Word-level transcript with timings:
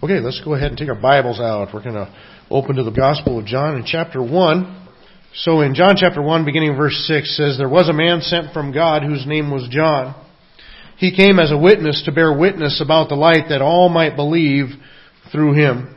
Okay, 0.00 0.20
let's 0.20 0.40
go 0.44 0.54
ahead 0.54 0.68
and 0.68 0.78
take 0.78 0.88
our 0.88 0.94
Bibles 0.94 1.40
out. 1.40 1.74
We're 1.74 1.82
going 1.82 1.96
to 1.96 2.14
open 2.52 2.76
to 2.76 2.84
the 2.84 2.92
Gospel 2.92 3.40
of 3.40 3.46
John 3.46 3.74
in 3.74 3.84
chapter 3.84 4.22
1. 4.22 4.88
So 5.34 5.60
in 5.62 5.74
John 5.74 5.96
chapter 5.96 6.22
1, 6.22 6.44
beginning 6.44 6.76
verse 6.76 6.94
6 7.08 7.36
says, 7.36 7.58
There 7.58 7.68
was 7.68 7.88
a 7.88 7.92
man 7.92 8.20
sent 8.20 8.52
from 8.52 8.72
God 8.72 9.02
whose 9.02 9.26
name 9.26 9.50
was 9.50 9.66
John. 9.68 10.14
He 10.98 11.16
came 11.16 11.40
as 11.40 11.50
a 11.50 11.58
witness 11.58 12.04
to 12.04 12.12
bear 12.12 12.32
witness 12.32 12.80
about 12.80 13.08
the 13.08 13.16
light 13.16 13.48
that 13.48 13.60
all 13.60 13.88
might 13.88 14.14
believe 14.14 14.66
through 15.32 15.54
him. 15.54 15.96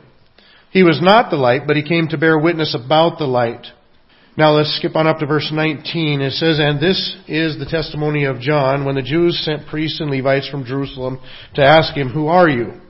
He 0.72 0.82
was 0.82 0.98
not 1.00 1.30
the 1.30 1.36
light, 1.36 1.68
but 1.68 1.76
he 1.76 1.88
came 1.88 2.08
to 2.08 2.18
bear 2.18 2.36
witness 2.36 2.74
about 2.74 3.18
the 3.18 3.26
light. 3.26 3.68
Now 4.36 4.50
let's 4.50 4.76
skip 4.78 4.96
on 4.96 5.06
up 5.06 5.18
to 5.18 5.26
verse 5.26 5.48
19. 5.52 6.22
It 6.22 6.32
says, 6.32 6.58
And 6.58 6.80
this 6.80 7.16
is 7.28 7.56
the 7.56 7.70
testimony 7.70 8.24
of 8.24 8.40
John 8.40 8.84
when 8.84 8.96
the 8.96 9.02
Jews 9.02 9.40
sent 9.44 9.68
priests 9.68 10.00
and 10.00 10.10
Levites 10.10 10.48
from 10.48 10.64
Jerusalem 10.64 11.20
to 11.54 11.62
ask 11.62 11.96
him, 11.96 12.08
Who 12.08 12.26
are 12.26 12.48
you? 12.48 12.81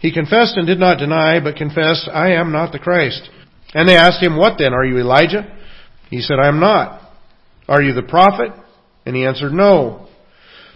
He 0.00 0.12
confessed 0.12 0.56
and 0.56 0.66
did 0.66 0.78
not 0.78 0.98
deny, 0.98 1.40
but 1.40 1.56
confessed, 1.56 2.08
I 2.12 2.32
am 2.32 2.52
not 2.52 2.72
the 2.72 2.78
Christ. 2.78 3.28
And 3.74 3.88
they 3.88 3.96
asked 3.96 4.22
him, 4.22 4.36
What 4.36 4.58
then? 4.58 4.72
Are 4.72 4.84
you 4.84 4.98
Elijah? 4.98 5.56
He 6.10 6.20
said, 6.20 6.38
I 6.42 6.48
am 6.48 6.60
not. 6.60 7.02
Are 7.68 7.82
you 7.82 7.92
the 7.92 8.02
prophet? 8.02 8.52
And 9.04 9.14
he 9.14 9.24
answered, 9.24 9.52
No. 9.52 10.08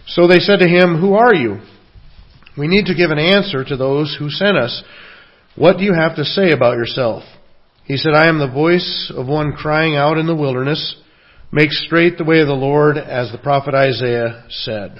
So 0.07 0.27
they 0.27 0.39
said 0.39 0.59
to 0.59 0.67
him, 0.67 0.99
Who 0.99 1.13
are 1.13 1.33
you? 1.33 1.61
We 2.57 2.67
need 2.67 2.85
to 2.85 2.95
give 2.95 3.09
an 3.09 3.19
answer 3.19 3.63
to 3.63 3.77
those 3.77 4.15
who 4.17 4.29
sent 4.29 4.57
us. 4.57 4.83
What 5.55 5.77
do 5.77 5.83
you 5.83 5.93
have 5.93 6.15
to 6.17 6.25
say 6.25 6.51
about 6.51 6.77
yourself? 6.77 7.23
He 7.85 7.97
said, 7.97 8.13
I 8.13 8.27
am 8.27 8.39
the 8.39 8.51
voice 8.51 9.11
of 9.15 9.27
one 9.27 9.53
crying 9.53 9.95
out 9.95 10.17
in 10.17 10.27
the 10.27 10.35
wilderness, 10.35 10.97
Make 11.51 11.71
straight 11.71 12.17
the 12.17 12.23
way 12.23 12.39
of 12.39 12.47
the 12.47 12.53
Lord, 12.53 12.97
as 12.97 13.31
the 13.31 13.37
prophet 13.37 13.75
Isaiah 13.75 14.45
said. 14.49 14.99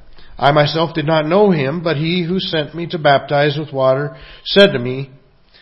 I 0.41 0.51
myself 0.51 0.95
did 0.95 1.05
not 1.05 1.27
know 1.27 1.51
him, 1.51 1.83
but 1.83 1.97
he 1.97 2.25
who 2.27 2.39
sent 2.39 2.73
me 2.73 2.87
to 2.87 2.97
baptize 2.97 3.57
with 3.59 3.71
water 3.71 4.17
said 4.43 4.71
to 4.71 4.79
me, 4.79 5.11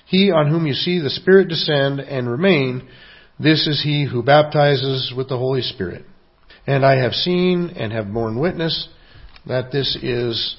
He 0.06 0.32
on 0.32 0.50
whom 0.50 0.66
you 0.66 0.74
see 0.74 1.02
the 1.02 1.10
Spirit 1.10 1.50
descend 1.50 2.00
and 2.00 2.30
remain, 2.30 2.88
this 3.38 3.68
is 3.68 3.84
he 3.84 4.08
who 4.10 4.24
baptizes 4.24 5.14
with 5.16 5.28
the 5.28 5.38
Holy 5.38 5.62
Spirit. 5.62 6.06
And 6.66 6.86
I 6.86 6.96
have 7.04 7.12
seen 7.12 7.74
and 7.76 7.92
have 7.92 8.14
borne 8.14 8.40
witness 8.40 8.88
that 9.48 9.72
this 9.74 9.98
is 10.02 10.56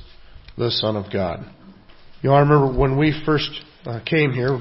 the 0.58 0.70
Son 0.70 0.96
of 0.96 1.10
God. 1.10 1.40
You 2.20 2.28
know, 2.28 2.36
I 2.36 2.40
remember 2.40 2.78
when 2.78 2.98
we 2.98 3.18
first 3.24 3.48
uh, 3.86 4.00
came 4.04 4.32
here, 4.32 4.58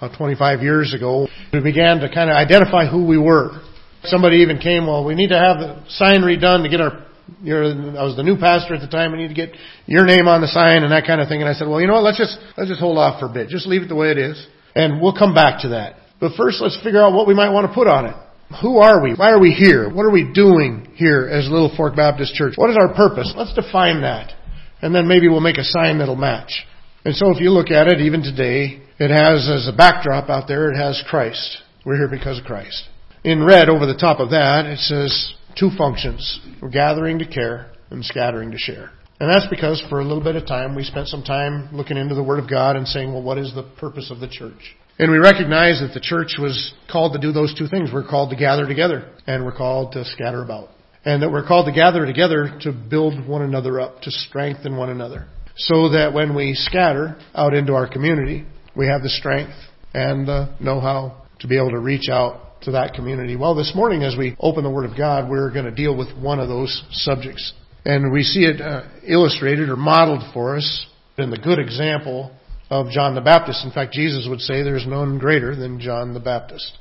about 0.00 0.16
25 0.18 0.62
years 0.62 0.94
ago, 0.94 1.28
we 1.52 1.60
began 1.60 2.00
to 2.00 2.12
kind 2.12 2.28
of 2.28 2.34
identify 2.34 2.90
who 2.90 3.06
we 3.06 3.18
were. 3.18 3.60
Somebody 4.04 4.38
even 4.38 4.58
came, 4.58 4.86
well, 4.88 5.04
we 5.04 5.14
need 5.14 5.28
to 5.28 5.38
have 5.38 5.58
the 5.58 5.84
sign 5.90 6.22
redone 6.22 6.64
to 6.64 6.68
get 6.68 6.80
our 6.80 7.06
you're, 7.42 7.64
I 7.64 8.04
was 8.04 8.16
the 8.16 8.22
new 8.22 8.36
pastor 8.36 8.74
at 8.74 8.80
the 8.80 8.88
time. 8.88 9.14
I 9.14 9.16
need 9.16 9.28
to 9.28 9.34
get 9.34 9.50
your 9.86 10.04
name 10.04 10.28
on 10.28 10.40
the 10.40 10.48
sign 10.48 10.82
and 10.82 10.92
that 10.92 11.06
kind 11.06 11.20
of 11.20 11.28
thing. 11.28 11.40
And 11.40 11.48
I 11.48 11.54
said, 11.54 11.68
well, 11.68 11.80
you 11.80 11.86
know 11.86 11.94
what? 11.94 12.04
Let's 12.04 12.18
just, 12.18 12.38
let's 12.56 12.70
just 12.70 12.80
hold 12.80 12.98
off 12.98 13.20
for 13.20 13.26
a 13.26 13.32
bit. 13.32 13.48
Just 13.48 13.66
leave 13.66 13.82
it 13.82 13.88
the 13.88 13.96
way 13.96 14.10
it 14.10 14.18
is. 14.18 14.36
And 14.74 15.00
we'll 15.00 15.16
come 15.16 15.34
back 15.34 15.62
to 15.62 15.70
that. 15.70 15.96
But 16.20 16.32
first, 16.36 16.60
let's 16.60 16.78
figure 16.82 17.02
out 17.02 17.12
what 17.12 17.26
we 17.26 17.34
might 17.34 17.50
want 17.50 17.66
to 17.66 17.74
put 17.74 17.88
on 17.88 18.06
it. 18.06 18.16
Who 18.62 18.78
are 18.78 19.02
we? 19.02 19.14
Why 19.14 19.30
are 19.30 19.40
we 19.40 19.52
here? 19.52 19.88
What 19.88 20.04
are 20.04 20.10
we 20.10 20.32
doing 20.32 20.92
here 20.94 21.28
as 21.30 21.48
Littlefork 21.48 21.96
Baptist 21.96 22.34
Church? 22.34 22.54
What 22.56 22.70
is 22.70 22.76
our 22.80 22.92
purpose? 22.94 23.32
Let's 23.36 23.54
define 23.54 24.02
that. 24.02 24.34
And 24.82 24.94
then 24.94 25.06
maybe 25.06 25.28
we'll 25.28 25.40
make 25.40 25.58
a 25.58 25.64
sign 25.64 25.98
that'll 25.98 26.16
match. 26.16 26.66
And 27.04 27.14
so 27.14 27.30
if 27.30 27.40
you 27.40 27.50
look 27.50 27.70
at 27.70 27.86
it, 27.86 28.00
even 28.00 28.22
today, 28.22 28.82
it 28.98 29.10
has 29.10 29.48
as 29.48 29.68
a 29.68 29.76
backdrop 29.76 30.28
out 30.28 30.48
there, 30.48 30.70
it 30.70 30.76
has 30.76 31.02
Christ. 31.08 31.58
We're 31.86 31.96
here 31.96 32.08
because 32.08 32.38
of 32.38 32.44
Christ. 32.44 32.88
In 33.24 33.44
red 33.44 33.68
over 33.68 33.86
the 33.86 33.96
top 33.98 34.20
of 34.20 34.30
that, 34.30 34.66
it 34.66 34.78
says 34.78 35.32
two 35.56 35.70
functions. 35.76 36.40
Gathering 36.72 37.18
to 37.18 37.26
care 37.26 37.70
and 37.90 38.04
scattering 38.04 38.50
to 38.50 38.58
share. 38.58 38.90
And 39.20 39.28
that's 39.28 39.46
because 39.50 39.82
for 39.90 40.00
a 40.00 40.04
little 40.04 40.22
bit 40.22 40.36
of 40.36 40.46
time 40.46 40.74
we 40.74 40.82
spent 40.82 41.08
some 41.08 41.22
time 41.22 41.68
looking 41.72 41.98
into 41.98 42.14
the 42.14 42.22
Word 42.22 42.38
of 42.38 42.48
God 42.48 42.76
and 42.76 42.88
saying, 42.88 43.12
well, 43.12 43.22
what 43.22 43.36
is 43.36 43.54
the 43.54 43.64
purpose 43.78 44.10
of 44.10 44.18
the 44.18 44.28
church? 44.28 44.76
And 44.98 45.10
we 45.10 45.18
recognize 45.18 45.80
that 45.80 45.92
the 45.94 46.00
church 46.00 46.36
was 46.38 46.74
called 46.90 47.12
to 47.12 47.18
do 47.18 47.32
those 47.32 47.54
two 47.56 47.66
things. 47.66 47.90
We're 47.92 48.08
called 48.08 48.30
to 48.30 48.36
gather 48.36 48.66
together 48.66 49.10
and 49.26 49.44
we're 49.44 49.56
called 49.56 49.92
to 49.92 50.04
scatter 50.04 50.42
about. 50.42 50.70
And 51.04 51.22
that 51.22 51.30
we're 51.30 51.46
called 51.46 51.66
to 51.66 51.72
gather 51.72 52.04
together 52.06 52.58
to 52.62 52.72
build 52.72 53.26
one 53.26 53.42
another 53.42 53.80
up, 53.80 54.00
to 54.02 54.10
strengthen 54.10 54.76
one 54.76 54.90
another. 54.90 55.26
So 55.56 55.90
that 55.90 56.12
when 56.14 56.34
we 56.34 56.54
scatter 56.54 57.18
out 57.34 57.54
into 57.54 57.74
our 57.74 57.88
community, 57.90 58.46
we 58.76 58.86
have 58.86 59.02
the 59.02 59.08
strength 59.08 59.54
and 59.92 60.26
the 60.26 60.54
know-how 60.60 61.26
to 61.40 61.48
be 61.48 61.56
able 61.56 61.70
to 61.70 61.78
reach 61.78 62.08
out 62.10 62.49
to 62.62 62.72
that 62.72 62.94
community. 62.94 63.36
Well, 63.36 63.54
this 63.54 63.72
morning 63.74 64.02
as 64.02 64.16
we 64.16 64.36
open 64.38 64.64
the 64.64 64.70
Word 64.70 64.88
of 64.88 64.96
God, 64.96 65.30
we're 65.30 65.52
going 65.52 65.64
to 65.64 65.70
deal 65.70 65.96
with 65.96 66.08
one 66.16 66.38
of 66.38 66.48
those 66.48 66.84
subjects. 66.90 67.52
And 67.84 68.12
we 68.12 68.22
see 68.22 68.40
it 68.40 68.60
uh, 68.60 68.82
illustrated 69.06 69.68
or 69.70 69.76
modeled 69.76 70.22
for 70.34 70.56
us 70.56 70.86
in 71.16 71.30
the 71.30 71.38
good 71.38 71.58
example 71.58 72.30
of 72.68 72.90
John 72.90 73.14
the 73.14 73.20
Baptist. 73.20 73.64
In 73.64 73.72
fact, 73.72 73.92
Jesus 73.92 74.26
would 74.28 74.40
say 74.40 74.62
there's 74.62 74.86
none 74.86 75.18
greater 75.18 75.56
than 75.56 75.80
John 75.80 76.12
the 76.12 76.20
Baptist. 76.20 76.76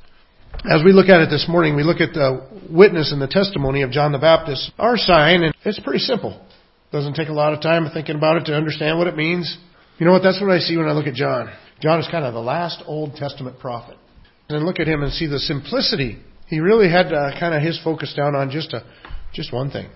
As 0.70 0.84
we 0.84 0.92
look 0.92 1.08
at 1.08 1.22
it 1.22 1.30
this 1.30 1.46
morning, 1.48 1.76
we 1.76 1.84
look 1.84 2.02
at 2.02 2.14
the 2.14 2.46
witness 2.70 3.12
and 3.14 3.22
the 3.22 3.28
testimony 3.28 3.82
of 3.84 3.92
John 3.92 4.12
the 4.12 4.18
Baptist. 4.18 4.72
Our 4.78 4.98
sign, 4.98 5.44
and 5.44 5.56
it's 5.64 5.80
pretty 5.80 6.00
simple. 6.00 6.46
Doesn't 6.92 7.14
take 7.14 7.30
a 7.30 7.34
lot 7.34 7.54
of 7.54 7.62
time 7.62 7.88
thinking 7.94 8.16
about 8.16 8.38
it 8.38 8.46
to 8.46 8.56
understand 8.56 8.98
what 8.98 9.08
it 9.08 9.16
means. 9.16 9.58
You 10.00 10.06
know 10.06 10.12
what? 10.12 10.24
That's 10.24 10.42
what 10.42 10.52
I 10.52 10.60
see 10.60 10.76
when 10.76 10.88
I 10.88 10.92
look 10.92 11.08
at 11.08 11.14
John. 11.14 11.54
John 11.82 12.00
is 12.00 12.08
kind 12.10 12.26
of 12.26 12.34
the 12.34 12.42
last 12.42 12.84
Old 12.86 13.16
Testament 13.16 13.60
prophet 13.60 13.96
and 14.50 14.66
look 14.66 14.80
at 14.80 14.88
him 14.88 15.04
and 15.04 15.14
see 15.14 15.28
the 15.28 15.40
simplicity. 15.40 16.18
He 16.48 16.60
really 16.60 16.90
had 16.90 17.14
uh, 17.14 17.40
kind 17.40 17.54
of 17.54 17.62
his 17.62 17.80
focus 17.84 18.14
down 18.16 18.36
on 18.36 18.50
just 18.50 18.74
a 18.74 18.84
just 19.32 19.54
one 19.54 19.70
thing, 19.70 19.90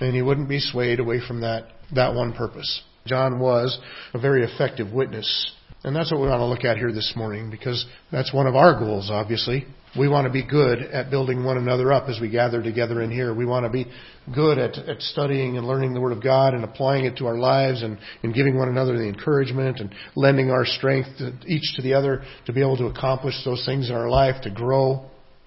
and 0.00 0.14
he 0.14 0.22
wouldn't 0.22 0.48
be 0.48 0.60
swayed 0.60 1.00
away 1.00 1.20
from 1.26 1.40
that 1.40 1.66
that 1.94 2.14
one 2.14 2.32
purpose. 2.32 2.82
John 3.06 3.40
was 3.40 3.78
a 4.14 4.18
very 4.18 4.44
effective 4.44 4.92
witness, 4.92 5.52
and 5.82 5.96
that's 5.96 6.12
what 6.12 6.20
we 6.20 6.28
want 6.28 6.40
to 6.40 6.44
look 6.46 6.64
at 6.64 6.76
here 6.76 6.92
this 6.92 7.14
morning 7.16 7.50
because 7.50 7.84
that's 8.12 8.32
one 8.32 8.46
of 8.46 8.54
our 8.54 8.78
goals. 8.78 9.10
Obviously, 9.10 9.66
we 9.96 10.08
want 10.08 10.26
to 10.26 10.32
be 10.32 10.46
good 10.46 10.80
at 10.80 11.10
building 11.10 11.44
one 11.44 11.56
another 11.56 11.92
up 11.92 12.08
as 12.08 12.20
we 12.20 12.28
gather 12.28 12.62
together 12.62 13.00
in 13.02 13.10
here. 13.10 13.32
We 13.32 13.46
want 13.46 13.64
to 13.64 13.70
be 13.70 13.86
good 14.34 14.58
at, 14.58 14.76
at 14.76 15.00
studying 15.00 15.56
and 15.56 15.66
learning 15.66 15.94
the 15.94 16.00
Word 16.00 16.12
of 16.12 16.22
God 16.22 16.54
and 16.54 16.64
applying 16.64 17.04
it 17.04 17.16
to 17.18 17.26
our 17.26 17.38
lives 17.38 17.82
and, 17.82 17.98
and 18.22 18.34
giving 18.34 18.58
one 18.58 18.68
another 18.68 18.96
the 18.98 19.08
encouragement 19.08 19.80
and 19.80 19.94
lending 20.14 20.50
our 20.50 20.66
strength 20.66 21.08
to 21.18 21.32
each 21.46 21.74
to 21.76 21.82
the 21.82 21.94
other 21.94 22.22
to 22.46 22.52
be 22.52 22.60
able 22.60 22.76
to 22.76 22.86
accomplish 22.86 23.34
those 23.44 23.64
things 23.64 23.88
in 23.88 23.94
our 23.94 24.10
life, 24.10 24.42
to 24.42 24.50
grow. 24.50 25.06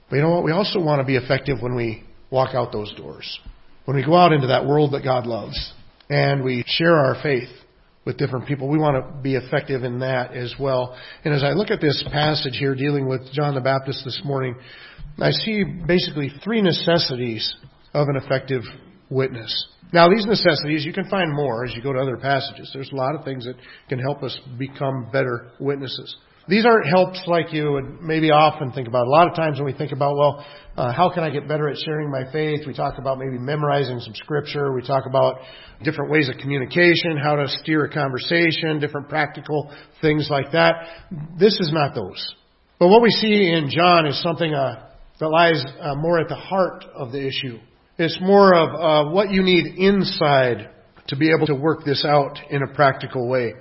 But 0.10 0.16
you 0.16 0.22
know 0.24 0.32
what? 0.32 0.44
We 0.44 0.52
also 0.52 0.80
want 0.80 1.00
to 1.00 1.06
be 1.06 1.18
effective 1.18 1.62
when 1.62 1.76
we 1.76 2.04
walk 2.30 2.56
out 2.56 2.72
those 2.72 2.94
doors. 2.96 3.40
When 3.86 3.98
we 3.98 4.06
go 4.06 4.16
out 4.16 4.34
into 4.34 4.48
that 4.48 4.66
world 4.66 4.94
that 4.94 5.04
God 5.04 5.26
loves 5.26 5.74
and 6.10 6.44
we 6.44 6.64
share 6.66 6.96
our 6.96 7.22
faith 7.22 7.50
with 8.06 8.18
different 8.18 8.48
people. 8.48 8.68
We 8.68 8.80
want 8.80 8.96
to 8.96 9.22
be 9.22 9.36
effective 9.36 9.84
in 9.84 10.00
that 10.00 10.34
as 10.34 10.56
well. 10.60 10.98
And 11.24 11.34
as 11.34 11.44
I 11.44 11.52
look 11.52 11.70
at 11.70 11.82
this 11.82 12.04
passage 12.12 12.58
here 12.58 12.74
dealing 12.74 13.08
with 13.08 13.32
John 13.32 13.54
the 13.54 13.62
Baptist 13.62 14.04
this 14.04 14.22
morning, 14.24 14.56
I 15.20 15.32
see 15.32 15.64
basically 15.64 16.32
three 16.44 16.62
necessities 16.62 17.56
of 17.94 18.08
an 18.08 18.16
effective 18.16 18.64
witness. 19.10 19.68
Now, 19.94 20.08
these 20.10 20.26
necessities, 20.26 20.86
you 20.86 20.94
can 20.94 21.10
find 21.10 21.34
more 21.34 21.66
as 21.66 21.76
you 21.76 21.84
go 21.84 21.92
to 21.92 22.00
other 22.00 22.18
passages. 22.18 22.72
There's 22.74 22.92
a 22.92 22.96
lot 22.96 23.14
of 23.14 23.26
things 23.26 23.46
that 23.46 23.56
can 23.90 24.00
help 24.00 24.24
us 24.24 24.40
become 24.58 25.10
better 25.12 25.52
witnesses. 25.60 26.16
These 26.52 26.66
aren't 26.66 26.86
helps 26.86 27.24
like 27.28 27.54
you 27.54 27.72
would 27.72 28.02
maybe 28.02 28.30
often 28.30 28.74
think 28.74 28.90
about. 28.90 29.08
A 29.08 29.10
lot 29.10 29.30
of 29.30 29.36
times 29.38 29.58
when 29.58 29.66
we 29.66 29.72
think 29.72 29.94
about, 29.94 30.18
well, 30.18 30.46
uh, 30.76 30.92
how 30.92 31.10
can 31.10 31.24
I 31.24 31.30
get 31.30 31.48
better 31.48 31.70
at 31.70 31.78
sharing 31.78 32.12
my 32.12 32.30
faith? 32.30 32.68
We 32.68 32.74
talk 32.74 32.98
about 32.98 33.20
maybe 33.20 33.38
memorizing 33.40 34.02
some 34.02 34.14
scripture. 34.16 34.74
We 34.74 34.82
talk 34.86 35.06
about 35.06 35.40
different 35.82 36.12
ways 36.12 36.28
of 36.28 36.36
communication, 36.42 37.16
how 37.16 37.38
to 37.38 37.48
steer 37.48 37.86
a 37.86 37.90
conversation, 37.90 38.82
different 38.82 39.08
practical 39.08 39.74
things 40.02 40.28
like 40.30 40.52
that. 40.52 40.74
This 41.40 41.58
is 41.62 41.72
not 41.72 41.96
those. 41.96 42.36
But 42.80 42.90
what 42.90 43.02
we 43.02 43.12
see 43.12 43.50
in 43.50 43.70
John 43.70 44.06
is 44.06 44.22
something, 44.22 44.54
uh, 44.54 44.90
that 45.22 45.30
lies 45.30 45.64
uh, 45.80 45.96
more 45.96 46.20
at 46.20 46.28
the 46.28 46.36
heart 46.36 46.84
of 46.94 47.14
the 47.14 47.26
issue. 47.26 47.60
It's 47.98 48.20
more 48.20 48.54
of 48.54 48.70
uh, 49.08 49.12
what 49.14 49.32
you 49.32 49.42
need 49.42 49.78
inside 49.78 50.70
to 51.08 51.16
be 51.16 51.32
able 51.34 51.48
to 51.48 51.56
work 51.56 51.86
this 51.86 52.04
out 52.04 52.38
in 52.50 52.62
a 52.62 52.74
practical 52.74 53.30
way. 53.30 53.54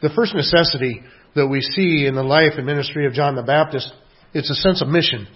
The 0.00 0.10
first 0.16 0.34
necessity 0.34 1.02
that 1.34 1.46
we 1.46 1.60
see 1.60 2.06
in 2.06 2.14
the 2.14 2.22
life 2.22 2.52
and 2.56 2.66
ministry 2.66 3.06
of 3.06 3.12
John 3.12 3.36
the 3.36 3.42
Baptist, 3.42 3.92
it's 4.34 4.50
a 4.50 4.54
sense 4.54 4.82
of 4.82 4.88
mission. 4.88 5.26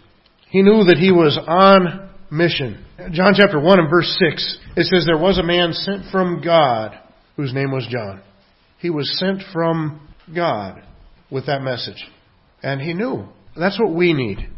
He 0.49 0.63
knew 0.63 0.85
that 0.85 0.99
he 0.99 1.13
was 1.13 1.39
on 1.47 2.11
mission. 2.31 2.85
John 3.13 3.35
chapter 3.37 3.61
1 3.61 3.79
and 3.79 3.91
verse 3.91 4.17
6, 4.19 4.59
it 4.77 4.85
says, 4.87 5.05
There 5.05 5.19
was 5.19 5.39
a 5.39 5.43
man 5.43 5.73
sent 5.73 6.11
from 6.11 6.41
God 6.43 6.99
whose 7.37 7.53
name 7.53 7.71
was 7.71 7.87
John. 7.91 8.23
He 8.79 8.91
was 8.91 9.19
sent 9.19 9.43
from 9.53 10.09
God 10.35 10.83
with 11.31 11.47
that 11.47 11.63
message. 11.63 12.05
And 12.63 12.81
he 12.81 12.95
knew. 12.95 13.27
That's 13.57 13.79
what 13.79 13.93
we 13.93 14.13
need 14.13 14.49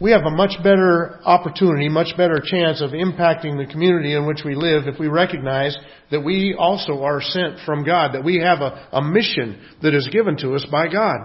we 0.00 0.12
have 0.12 0.22
a 0.22 0.30
much 0.30 0.56
better 0.62 1.18
opportunity, 1.24 1.88
much 1.88 2.16
better 2.16 2.40
chance 2.44 2.80
of 2.80 2.90
impacting 2.90 3.58
the 3.58 3.70
community 3.70 4.14
in 4.14 4.26
which 4.26 4.42
we 4.44 4.54
live 4.54 4.86
if 4.86 4.98
we 5.00 5.08
recognize 5.08 5.76
that 6.10 6.20
we 6.20 6.54
also 6.56 7.02
are 7.02 7.20
sent 7.20 7.58
from 7.66 7.84
God, 7.84 8.14
that 8.14 8.24
we 8.24 8.36
have 8.38 8.60
a, 8.60 8.88
a 8.92 9.02
mission 9.02 9.60
that 9.82 9.94
is 9.94 10.08
given 10.12 10.36
to 10.38 10.54
us 10.54 10.64
by 10.70 10.86
God. 10.86 11.18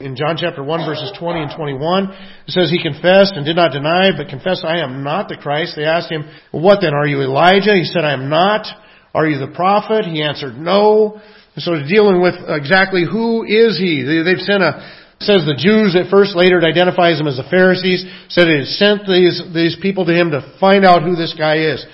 In 0.00 0.16
John 0.16 0.36
chapter 0.38 0.62
1 0.62 0.86
verses 0.86 1.12
20 1.18 1.40
and 1.40 1.52
21, 1.56 2.04
it 2.10 2.50
says 2.50 2.70
he 2.70 2.82
confessed 2.82 3.32
and 3.34 3.46
did 3.46 3.56
not 3.56 3.72
deny, 3.72 4.10
but 4.16 4.28
confessed, 4.28 4.64
I 4.64 4.80
am 4.80 5.04
not 5.04 5.28
the 5.28 5.36
Christ. 5.36 5.74
They 5.76 5.84
asked 5.84 6.10
him, 6.10 6.28
what 6.50 6.80
then? 6.82 6.94
Are 6.94 7.06
you 7.06 7.22
Elijah? 7.22 7.74
He 7.74 7.84
said, 7.84 8.04
I 8.04 8.12
am 8.12 8.28
not. 8.28 8.66
Are 9.14 9.26
you 9.26 9.38
the 9.38 9.54
prophet? 9.54 10.04
He 10.04 10.22
answered, 10.22 10.58
no. 10.58 11.18
And 11.54 11.62
so 11.62 11.72
dealing 11.88 12.20
with 12.20 12.34
exactly 12.48 13.04
who 13.10 13.44
is 13.44 13.78
he? 13.78 14.02
They've 14.02 14.44
sent 14.44 14.62
a, 14.62 15.05
says 15.20 15.48
the 15.48 15.56
Jews 15.56 15.96
at 15.96 16.10
first, 16.10 16.36
later 16.36 16.58
it 16.58 16.64
identifies 16.64 17.18
them 17.18 17.26
as 17.26 17.36
the 17.36 17.48
Pharisees, 17.48 18.04
said 18.28 18.48
it 18.48 18.66
sent 18.76 19.08
these, 19.08 19.40
these 19.54 19.76
people 19.80 20.04
to 20.04 20.12
him 20.12 20.30
to 20.30 20.44
find 20.60 20.84
out 20.84 21.02
who 21.02 21.16
this 21.16 21.34
guy 21.36 21.72
is. 21.72 21.84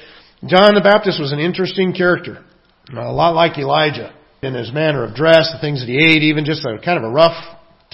John 0.47 0.75
the 0.75 0.83
Baptist 0.83 1.21
was 1.21 1.31
an 1.31 1.39
interesting 1.39 1.93
character. 1.95 2.45
A 2.91 3.13
lot 3.13 3.35
like 3.35 3.59
Elijah 3.59 4.13
in 4.43 4.55
his 4.55 4.73
manner 4.73 5.05
of 5.05 5.15
dress, 5.15 5.53
the 5.55 5.61
things 5.61 5.81
that 5.81 5.87
he 5.87 5.99
ate, 5.99 6.23
even 6.25 6.45
just 6.45 6.67
a 6.67 6.79
kind 6.85 6.99
of 6.99 7.05
a 7.05 7.15
rough, 7.15 7.39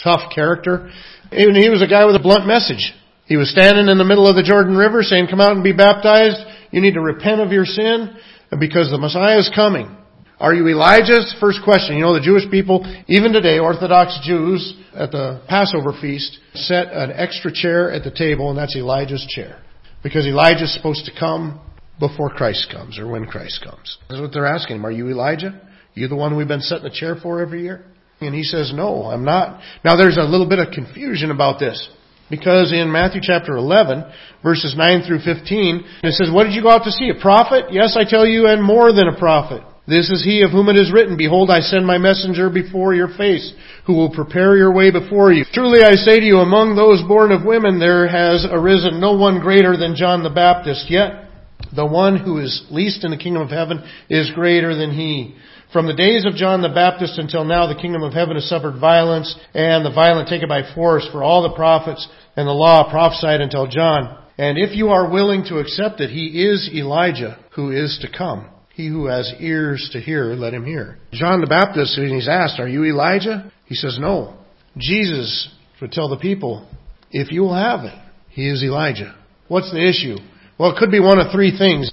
tough 0.02 0.32
character. 0.34 0.88
Even 1.30 1.54
he 1.54 1.68
was 1.68 1.82
a 1.82 1.86
guy 1.86 2.06
with 2.06 2.16
a 2.16 2.24
blunt 2.24 2.46
message. 2.46 2.94
He 3.26 3.36
was 3.36 3.50
standing 3.50 3.88
in 3.88 3.98
the 3.98 4.08
middle 4.08 4.26
of 4.26 4.34
the 4.34 4.42
Jordan 4.42 4.74
River 4.74 5.02
saying, 5.02 5.26
come 5.28 5.42
out 5.42 5.52
and 5.52 5.62
be 5.62 5.74
baptized. 5.74 6.40
You 6.70 6.80
need 6.80 6.94
to 6.94 7.02
repent 7.02 7.42
of 7.42 7.52
your 7.52 7.66
sin 7.66 8.16
because 8.58 8.90
the 8.90 8.96
Messiah 8.96 9.38
is 9.38 9.50
coming. 9.54 9.94
Are 10.40 10.54
you 10.54 10.68
Elijah's? 10.68 11.34
First 11.40 11.60
question. 11.64 11.96
You 11.96 12.02
know, 12.02 12.14
the 12.14 12.20
Jewish 12.20 12.48
people, 12.50 12.86
even 13.08 13.32
today, 13.32 13.58
Orthodox 13.58 14.20
Jews, 14.22 14.74
at 14.94 15.10
the 15.10 15.42
Passover 15.48 15.92
feast, 16.00 16.38
set 16.54 16.92
an 16.92 17.10
extra 17.12 17.52
chair 17.52 17.90
at 17.90 18.04
the 18.04 18.12
table, 18.12 18.50
and 18.50 18.58
that's 18.58 18.76
Elijah's 18.76 19.26
chair. 19.28 19.60
Because 20.02 20.26
Elijah's 20.26 20.72
supposed 20.72 21.04
to 21.06 21.12
come 21.18 21.60
before 21.98 22.30
Christ 22.30 22.68
comes, 22.70 23.00
or 23.00 23.08
when 23.08 23.26
Christ 23.26 23.64
comes. 23.64 23.98
That's 24.08 24.20
what 24.20 24.32
they're 24.32 24.46
asking 24.46 24.76
him. 24.76 24.86
Are 24.86 24.92
you 24.92 25.08
Elijah? 25.08 25.60
You 25.94 26.06
the 26.06 26.14
one 26.14 26.36
we've 26.36 26.46
been 26.46 26.60
setting 26.60 26.84
the 26.84 26.94
chair 26.94 27.16
for 27.20 27.40
every 27.40 27.62
year? 27.62 27.84
And 28.20 28.32
he 28.32 28.44
says, 28.44 28.72
no, 28.72 29.04
I'm 29.04 29.24
not. 29.24 29.60
Now 29.84 29.96
there's 29.96 30.16
a 30.16 30.22
little 30.22 30.48
bit 30.48 30.60
of 30.60 30.72
confusion 30.72 31.32
about 31.32 31.58
this. 31.58 31.88
Because 32.30 32.72
in 32.72 32.92
Matthew 32.92 33.20
chapter 33.24 33.56
11, 33.56 34.04
verses 34.42 34.74
9 34.76 35.02
through 35.06 35.20
15, 35.20 35.84
it 36.02 36.12
says, 36.12 36.30
What 36.30 36.44
did 36.44 36.52
you 36.52 36.62
go 36.62 36.70
out 36.70 36.84
to 36.84 36.90
see? 36.90 37.08
A 37.08 37.20
prophet? 37.20 37.66
Yes, 37.70 37.96
I 37.98 38.04
tell 38.08 38.26
you, 38.26 38.46
and 38.46 38.62
more 38.62 38.92
than 38.92 39.08
a 39.08 39.18
prophet. 39.18 39.62
This 39.88 40.10
is 40.10 40.22
he 40.22 40.42
of 40.42 40.50
whom 40.50 40.68
it 40.68 40.76
is 40.76 40.92
written, 40.92 41.16
Behold, 41.16 41.48
I 41.48 41.60
send 41.60 41.86
my 41.86 41.96
messenger 41.96 42.50
before 42.50 42.94
your 42.94 43.08
face, 43.16 43.54
who 43.86 43.94
will 43.94 44.10
prepare 44.10 44.54
your 44.54 44.70
way 44.70 44.90
before 44.90 45.32
you. 45.32 45.46
Truly 45.50 45.82
I 45.82 45.92
say 45.92 46.20
to 46.20 46.26
you, 46.26 46.40
among 46.40 46.76
those 46.76 47.00
born 47.08 47.32
of 47.32 47.46
women 47.46 47.80
there 47.80 48.06
has 48.06 48.46
arisen 48.50 49.00
no 49.00 49.16
one 49.16 49.40
greater 49.40 49.78
than 49.78 49.96
John 49.96 50.22
the 50.22 50.28
Baptist, 50.28 50.90
yet 50.90 51.30
the 51.74 51.86
one 51.86 52.18
who 52.18 52.36
is 52.36 52.66
least 52.70 53.02
in 53.02 53.10
the 53.10 53.16
kingdom 53.16 53.40
of 53.40 53.48
heaven 53.48 53.82
is 54.10 54.30
greater 54.32 54.76
than 54.76 54.90
he. 54.90 55.34
From 55.72 55.86
the 55.86 55.96
days 55.96 56.26
of 56.26 56.34
John 56.34 56.60
the 56.60 56.68
Baptist 56.68 57.18
until 57.18 57.46
now, 57.46 57.66
the 57.66 57.80
kingdom 57.80 58.02
of 58.02 58.12
heaven 58.12 58.34
has 58.34 58.46
suffered 58.46 58.78
violence, 58.78 59.34
and 59.54 59.86
the 59.86 59.90
violent 59.90 60.28
take 60.28 60.42
it 60.42 60.50
by 60.50 60.70
force, 60.74 61.08
for 61.10 61.22
all 61.22 61.42
the 61.42 61.56
prophets 61.56 62.06
and 62.36 62.46
the 62.46 62.52
law 62.52 62.90
prophesied 62.90 63.40
until 63.40 63.66
John. 63.66 64.22
And 64.36 64.58
if 64.58 64.76
you 64.76 64.90
are 64.90 65.10
willing 65.10 65.44
to 65.44 65.60
accept 65.60 66.02
it, 66.02 66.10
he 66.10 66.44
is 66.44 66.68
Elijah 66.74 67.38
who 67.56 67.70
is 67.70 67.98
to 68.02 68.08
come. 68.12 68.50
He 68.78 68.86
who 68.86 69.06
has 69.06 69.34
ears 69.40 69.90
to 69.92 69.98
hear, 70.00 70.26
let 70.34 70.54
him 70.54 70.64
hear. 70.64 70.98
John 71.10 71.40
the 71.40 71.48
Baptist, 71.48 71.98
when 71.98 72.14
he's 72.14 72.28
asked, 72.28 72.60
Are 72.60 72.68
you 72.68 72.84
Elijah? 72.84 73.50
He 73.66 73.74
says, 73.74 73.98
No. 74.00 74.38
Jesus 74.76 75.52
would 75.80 75.90
tell 75.90 76.08
the 76.08 76.16
people, 76.16 76.64
If 77.10 77.32
you 77.32 77.40
will 77.40 77.56
have 77.56 77.80
it, 77.80 77.98
he 78.28 78.48
is 78.48 78.62
Elijah. 78.62 79.16
What's 79.48 79.72
the 79.72 79.84
issue? 79.84 80.18
Well, 80.60 80.70
it 80.70 80.78
could 80.78 80.92
be 80.92 81.00
one 81.00 81.18
of 81.18 81.32
three 81.32 81.58
things. 81.58 81.90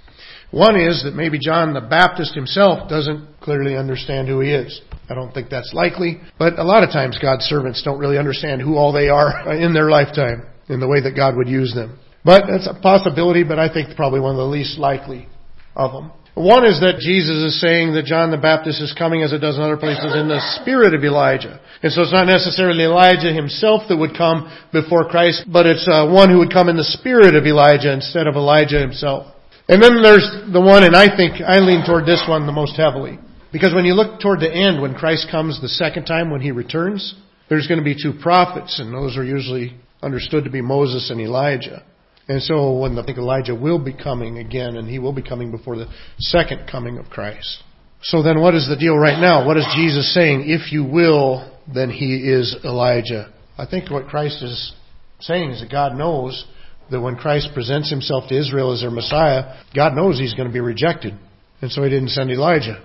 One 0.51 0.79
is 0.79 1.01
that 1.03 1.15
maybe 1.15 1.39
John 1.39 1.73
the 1.73 1.81
Baptist 1.81 2.35
himself 2.35 2.87
doesn't 2.87 3.39
clearly 3.41 3.75
understand 3.75 4.27
who 4.27 4.41
he 4.41 4.51
is. 4.51 4.79
I 5.09 5.15
don't 5.15 5.33
think 5.33 5.49
that's 5.49 5.73
likely, 5.73 6.21
but 6.37 6.59
a 6.59 6.63
lot 6.63 6.83
of 6.83 6.91
times 6.91 7.17
God's 7.19 7.45
servants 7.45 7.81
don't 7.81 7.97
really 7.97 8.19
understand 8.19 8.61
who 8.61 8.75
all 8.75 8.93
they 8.93 9.09
are 9.09 9.51
in 9.59 9.73
their 9.73 9.89
lifetime 9.89 10.43
in 10.69 10.79
the 10.79 10.87
way 10.87 11.01
that 11.01 11.15
God 11.15 11.35
would 11.35 11.49
use 11.49 11.73
them. 11.73 11.97
But 12.23 12.43
that's 12.47 12.69
a 12.69 12.79
possibility, 12.79 13.43
but 13.43 13.57
I 13.57 13.73
think 13.73 13.95
probably 13.95 14.19
one 14.19 14.35
of 14.35 14.37
the 14.37 14.43
least 14.43 14.77
likely 14.77 15.27
of 15.75 15.91
them. 15.91 16.11
One 16.35 16.67
is 16.67 16.83
that 16.83 16.99
Jesus 16.99 17.47
is 17.47 17.61
saying 17.63 17.95
that 17.95 18.03
John 18.03 18.29
the 18.29 18.37
Baptist 18.37 18.83
is 18.83 18.91
coming, 18.91 19.23
as 19.23 19.31
it 19.31 19.39
does 19.39 19.55
in 19.55 19.63
other 19.63 19.79
places, 19.79 20.11
in 20.19 20.27
the 20.27 20.43
spirit 20.59 20.93
of 20.93 20.99
Elijah. 20.99 21.63
And 21.81 21.87
so 21.91 22.03
it's 22.03 22.11
not 22.11 22.27
necessarily 22.27 22.83
Elijah 22.83 23.31
himself 23.31 23.87
that 23.87 23.95
would 23.95 24.19
come 24.19 24.51
before 24.75 25.07
Christ, 25.07 25.47
but 25.47 25.65
it's 25.65 25.87
uh, 25.87 26.11
one 26.11 26.29
who 26.29 26.39
would 26.39 26.51
come 26.51 26.67
in 26.67 26.75
the 26.75 26.91
spirit 26.99 27.39
of 27.39 27.47
Elijah 27.47 27.93
instead 27.93 28.27
of 28.27 28.35
Elijah 28.35 28.83
himself. 28.83 29.31
And 29.71 29.81
then 29.81 30.03
there's 30.03 30.27
the 30.51 30.59
one, 30.59 30.83
and 30.83 30.93
I 30.95 31.07
think 31.07 31.39
I 31.39 31.63
lean 31.63 31.87
toward 31.87 32.05
this 32.05 32.27
one 32.27 32.45
the 32.45 32.51
most 32.51 32.75
heavily. 32.75 33.17
Because 33.55 33.73
when 33.73 33.85
you 33.85 33.95
look 33.95 34.19
toward 34.19 34.41
the 34.41 34.51
end, 34.51 34.81
when 34.81 34.93
Christ 34.93 35.31
comes 35.31 35.61
the 35.61 35.71
second 35.71 36.03
time, 36.03 36.29
when 36.29 36.41
he 36.41 36.51
returns, 36.51 37.15
there's 37.47 37.67
going 37.67 37.79
to 37.79 37.87
be 37.87 37.95
two 37.95 38.11
prophets, 38.11 38.79
and 38.83 38.93
those 38.93 39.15
are 39.15 39.23
usually 39.23 39.79
understood 40.03 40.43
to 40.43 40.49
be 40.49 40.61
Moses 40.61 41.09
and 41.09 41.21
Elijah. 41.21 41.83
And 42.27 42.42
so 42.42 42.77
when 42.80 42.98
I 42.98 43.06
think 43.06 43.18
Elijah 43.18 43.54
will 43.54 43.77
be 43.77 43.94
coming 43.94 44.39
again, 44.39 44.77
and 44.77 44.89
he 44.89 45.00
will 45.00 45.13
be 45.13 45.22
coming 45.22 45.51
before 45.51 45.75
the 45.75 45.88
second 46.18 46.68
coming 46.69 46.98
of 46.98 47.10
Christ. 47.10 47.63
So 48.01 48.24
then 48.24 48.42
what 48.42 48.56
is 48.56 48.68
the 48.68 48.77
deal 48.77 48.98
right 48.98 49.19
now? 49.19 49.45
What 49.45 49.57
is 49.57 49.66
Jesus 49.75 50.13
saying? 50.13 50.44
If 50.48 50.72
you 50.72 50.83
will, 50.83 51.51
then 51.74 51.89
he 51.89 52.18
is 52.18 52.56
Elijah. 52.63 53.31
I 53.57 53.66
think 53.66 53.89
what 53.89 54.07
Christ 54.07 54.44
is 54.44 54.74
saying 55.19 55.51
is 55.51 55.62
that 55.62 55.72
God 55.72 55.95
knows 55.95 56.45
that 56.92 57.01
when 57.01 57.16
Christ 57.16 57.50
presents 57.54 57.89
himself 57.89 58.28
to 58.30 58.38
Israel 58.38 58.74
as 58.74 58.81
their 58.81 58.92
Messiah, 58.92 59.63
God 59.75 59.95
knows 59.95 60.19
he's 60.19 60.33
going 60.33 60.48
to 60.48 60.54
be 60.54 60.60
rejected. 60.60 61.14
And 61.61 61.71
so 61.71 61.83
he 61.83 61.90
didn't 61.90 62.09
send 62.09 62.30
Elijah, 62.30 62.83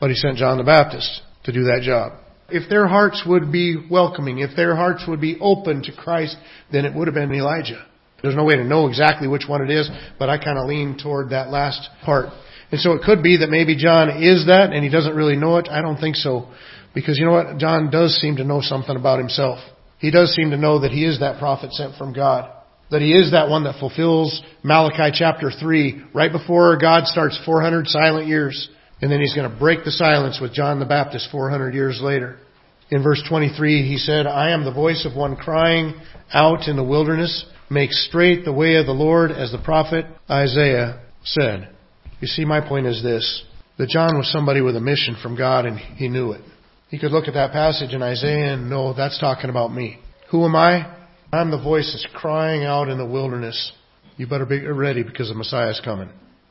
but 0.00 0.10
he 0.10 0.16
sent 0.16 0.38
John 0.38 0.58
the 0.58 0.64
Baptist 0.64 1.22
to 1.44 1.52
do 1.52 1.64
that 1.64 1.82
job. 1.82 2.12
If 2.48 2.68
their 2.68 2.86
hearts 2.86 3.22
would 3.26 3.52
be 3.52 3.76
welcoming, 3.90 4.38
if 4.38 4.56
their 4.56 4.74
hearts 4.74 5.04
would 5.06 5.20
be 5.20 5.38
open 5.40 5.82
to 5.82 5.92
Christ, 5.92 6.36
then 6.72 6.84
it 6.84 6.94
would 6.94 7.08
have 7.08 7.14
been 7.14 7.32
Elijah. 7.32 7.84
There's 8.26 8.36
no 8.36 8.44
way 8.44 8.56
to 8.56 8.64
know 8.64 8.88
exactly 8.88 9.28
which 9.28 9.44
one 9.46 9.62
it 9.62 9.70
is, 9.70 9.88
but 10.18 10.28
I 10.28 10.36
kind 10.36 10.58
of 10.58 10.66
lean 10.66 10.98
toward 11.00 11.30
that 11.30 11.48
last 11.48 11.88
part. 12.04 12.26
And 12.72 12.80
so 12.80 12.92
it 12.92 13.02
could 13.02 13.22
be 13.22 13.38
that 13.38 13.50
maybe 13.50 13.76
John 13.76 14.22
is 14.22 14.46
that 14.46 14.72
and 14.72 14.82
he 14.82 14.90
doesn't 14.90 15.14
really 15.14 15.36
know 15.36 15.58
it. 15.58 15.68
I 15.70 15.80
don't 15.80 15.98
think 15.98 16.16
so. 16.16 16.48
Because 16.92 17.18
you 17.18 17.24
know 17.24 17.32
what? 17.32 17.58
John 17.58 17.90
does 17.90 18.16
seem 18.20 18.36
to 18.36 18.44
know 18.44 18.60
something 18.60 18.96
about 18.96 19.20
himself. 19.20 19.58
He 19.98 20.10
does 20.10 20.34
seem 20.34 20.50
to 20.50 20.56
know 20.56 20.80
that 20.80 20.90
he 20.90 21.04
is 21.04 21.20
that 21.20 21.38
prophet 21.38 21.72
sent 21.72 21.96
from 21.96 22.12
God. 22.12 22.50
That 22.90 23.02
he 23.02 23.12
is 23.12 23.32
that 23.32 23.48
one 23.48 23.64
that 23.64 23.78
fulfills 23.78 24.42
Malachi 24.62 25.16
chapter 25.16 25.50
3 25.50 26.06
right 26.12 26.32
before 26.32 26.76
God 26.78 27.06
starts 27.06 27.38
400 27.44 27.86
silent 27.86 28.26
years. 28.26 28.68
And 29.00 29.12
then 29.12 29.20
he's 29.20 29.34
going 29.34 29.50
to 29.50 29.58
break 29.58 29.84
the 29.84 29.90
silence 29.90 30.38
with 30.40 30.52
John 30.52 30.80
the 30.80 30.86
Baptist 30.86 31.28
400 31.30 31.74
years 31.74 32.00
later. 32.02 32.38
In 32.90 33.02
verse 33.02 33.22
23, 33.28 33.86
he 33.86 33.98
said, 33.98 34.26
I 34.26 34.50
am 34.50 34.64
the 34.64 34.72
voice 34.72 35.04
of 35.04 35.16
one 35.16 35.36
crying 35.36 35.94
out 36.32 36.68
in 36.68 36.76
the 36.76 36.84
wilderness, 36.84 37.44
Make 37.68 37.92
straight 37.92 38.44
the 38.44 38.52
way 38.52 38.76
of 38.76 38.86
the 38.86 38.92
Lord, 38.92 39.32
as 39.32 39.50
the 39.50 39.58
prophet 39.58 40.06
Isaiah 40.30 41.00
said. 41.24 41.68
You 42.20 42.28
see, 42.28 42.44
my 42.44 42.66
point 42.66 42.86
is 42.86 43.02
this 43.02 43.44
that 43.78 43.88
John 43.88 44.16
was 44.16 44.30
somebody 44.32 44.62
with 44.62 44.76
a 44.76 44.80
mission 44.80 45.16
from 45.22 45.36
God 45.36 45.66
and 45.66 45.78
he 45.78 46.08
knew 46.08 46.32
it. 46.32 46.40
He 46.88 46.98
could 46.98 47.12
look 47.12 47.28
at 47.28 47.34
that 47.34 47.52
passage 47.52 47.92
in 47.92 48.02
Isaiah 48.02 48.54
and 48.54 48.70
know 48.70 48.94
that's 48.94 49.20
talking 49.20 49.50
about 49.50 49.74
me. 49.74 49.98
Who 50.30 50.44
am 50.44 50.56
I? 50.56 50.94
I'm 51.32 51.50
the 51.50 51.60
voice 51.60 51.92
that's 51.92 52.14
crying 52.14 52.64
out 52.64 52.88
in 52.88 52.96
the 52.96 53.04
wilderness. 53.04 53.72
You 54.16 54.26
better 54.26 54.46
be 54.46 54.64
ready 54.66 55.02
because 55.02 55.28
the 55.28 55.34
Messiah 55.34 55.70
is 55.70 55.80
coming. 55.84 56.08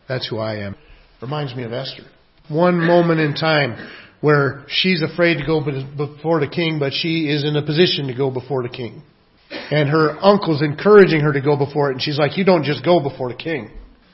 That's 0.07 0.27
who 0.29 0.38
I 0.38 0.57
am. 0.57 0.75
Reminds 1.22 1.55
me 1.55 1.63
of 1.63 1.74
Esther. 1.74 2.03
One 2.48 2.79
moment 2.79 3.19
in 3.19 3.34
time 3.34 3.89
where 4.22 4.65
she's 4.67 5.01
afraid 5.01 5.38
to 5.38 5.45
go 5.45 5.62
before 5.62 6.39
the 6.41 6.48
king, 6.48 6.77
but 6.79 6.93
she 6.93 7.27
is 7.27 7.43
in 7.43 7.55
a 7.55 7.65
position 7.65 8.07
to 8.07 8.13
go 8.13 8.29
before 8.29 8.62
the 8.62 8.69
king. 8.69 9.01
And 9.71 9.89
her 9.89 10.17
uncle's 10.24 10.62
encouraging 10.62 11.21
her 11.21 11.33
to 11.33 11.41
go 11.41 11.57
before 11.57 11.89
it. 11.89 11.93
And 11.93 12.01
she's 12.01 12.17
like, 12.17 12.38
you 12.38 12.45
don't 12.45 12.63
just 12.63 12.83
go 12.83 13.00
before 13.00 13.29
the 13.29 13.35
king. 13.35 13.71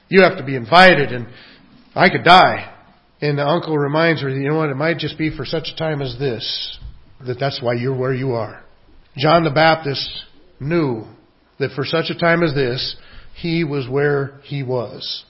You 0.10 0.24
have 0.24 0.38
to 0.38 0.44
be 0.44 0.56
invited 0.56 1.12
and 1.12 1.28
I 1.96 2.10
could 2.10 2.24
die. 2.24 2.74
And 3.22 3.38
the 3.38 3.46
uncle 3.46 3.78
reminds 3.78 4.22
her, 4.22 4.30
you 4.30 4.50
know 4.50 4.58
what, 4.58 4.70
it 4.70 4.76
might 4.76 4.98
just 4.98 5.18
be 5.18 5.36
for 5.36 5.46
such 5.46 5.70
a 5.74 5.78
time 5.78 6.02
as 6.02 6.18
this, 6.18 6.80
that 7.26 7.40
that's 7.40 7.62
why 7.62 7.74
you're 7.74 7.96
where 7.96 8.14
you 8.14 8.32
are. 8.32 8.64
John 9.18 9.44
the 9.44 9.52
Baptist 9.52 10.10
knew 10.60 11.06
that 11.60 11.72
for 11.76 11.86
such 11.86 12.10
a 12.10 12.18
time 12.18 12.44
as 12.44 12.54
this, 12.54 12.96
he 13.36 13.64
was 13.64 13.88
where 13.88 14.40
he 14.44 14.64
was. 14.64 15.24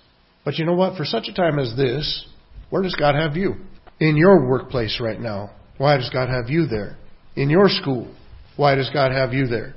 But 0.46 0.58
you 0.58 0.65
know 0.65 0.74
what? 0.74 0.98
For 0.98 1.06
such 1.06 1.27
a 1.27 1.34
time 1.34 1.60
as 1.60 1.75
this, 1.75 2.25
where 2.70 2.82
does 2.82 2.96
God 2.96 3.15
have 3.15 3.36
you? 3.36 3.56
In 4.00 4.15
your 4.15 4.48
workplace 4.48 5.00
right 5.01 5.20
now. 5.20 5.51
Why 5.77 5.98
does 5.98 6.10
God 6.10 6.30
have 6.30 6.50
you 6.50 6.65
there? 6.68 6.98
In 7.36 7.50
your 7.50 7.70
school. 7.70 8.13
Why 8.56 8.75
does 8.75 8.89
God 8.91 9.12
have 9.12 9.34
you 9.34 9.48
there? 9.48 9.75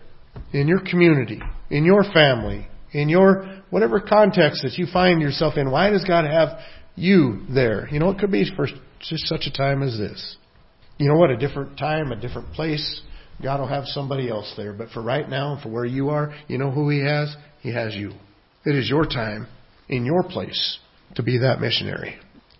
In 0.53 0.69
your 0.69 0.81
community. 0.81 1.41
In 1.71 1.85
your 1.85 2.05
family. 2.13 2.67
In 2.93 3.09
your 3.09 3.63
whatever 3.71 4.01
context 4.01 4.63
that 4.63 4.79
you 4.79 4.87
find 4.93 5.21
yourself 5.21 5.57
in. 5.57 5.71
Why 5.71 5.91
does 5.91 6.05
God 6.05 6.25
have 6.25 6.59
you 6.95 7.43
there? 7.53 7.89
You 7.91 7.99
know, 7.99 8.11
it 8.11 8.19
could 8.19 8.31
be 8.31 8.49
for 8.55 8.67
just 9.01 9.27
such 9.27 9.47
a 9.47 9.53
time 9.53 9.83
as 9.83 9.99
this. 9.99 10.37
You 10.99 11.09
know 11.09 11.17
what? 11.17 11.31
A 11.31 11.37
different 11.37 11.77
time, 11.79 12.13
a 12.13 12.21
different 12.21 12.53
place. 12.53 13.03
God 13.43 13.61
will 13.61 13.67
have 13.67 13.85
somebody 13.87 14.29
else 14.29 14.53
there. 14.57 14.73
But 14.73 14.91
for 14.91 15.03
right 15.03 15.29
now, 15.29 15.59
for 15.63 15.71
where 15.71 15.85
you 15.85 16.11
are, 16.11 16.35
you 16.47 16.59
know 16.59 16.71
who 16.71 16.89
He 16.89 17.01
has? 17.05 17.35
He 17.61 17.73
has 17.73 17.95
you. 17.95 18.13
It 18.65 18.77
is 18.77 18.89
your 18.89 19.05
time, 19.07 19.49
in 19.89 20.05
your 20.05 20.23
place, 20.23 20.79
to 21.17 21.23
be 21.23 21.39
that 21.39 21.61
missionary. 21.61 22.17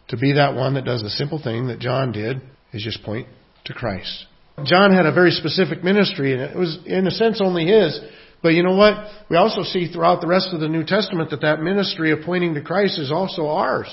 To 0.09 0.17
be 0.17 0.33
that 0.33 0.55
one 0.55 0.75
that 0.75 0.85
does 0.85 1.03
the 1.03 1.11
simple 1.11 1.41
thing 1.43 1.69
that 1.69 1.79
John 1.79 2.13
did, 2.13 2.43
is 2.73 2.83
just 2.83 3.03
point 3.05 3.29
to 3.67 3.73
Christ. 3.73 4.27
John 4.63 4.93
had 4.93 5.07
a 5.07 5.13
very 5.13 5.33
specific 5.33 5.83
ministry, 5.83 6.33
and 6.33 6.43
it 6.43 6.57
was, 6.57 6.79
in 6.87 7.07
a 7.07 7.11
sense, 7.11 7.41
only 7.43 7.67
his. 7.67 7.99
But 8.43 8.51
you 8.51 8.63
know 8.63 8.77
what? 8.77 8.95
We 9.29 9.37
also 9.37 9.63
see 9.63 9.91
throughout 9.91 10.21
the 10.21 10.27
rest 10.27 10.51
of 10.53 10.61
the 10.61 10.69
New 10.69 10.85
Testament 10.85 11.31
that 11.31 11.41
that 11.41 11.61
ministry 11.61 12.13
of 12.13 12.21
pointing 12.25 12.55
to 12.55 12.63
Christ 12.63 12.99
is 12.99 13.11
also 13.11 13.47
ours. 13.49 13.89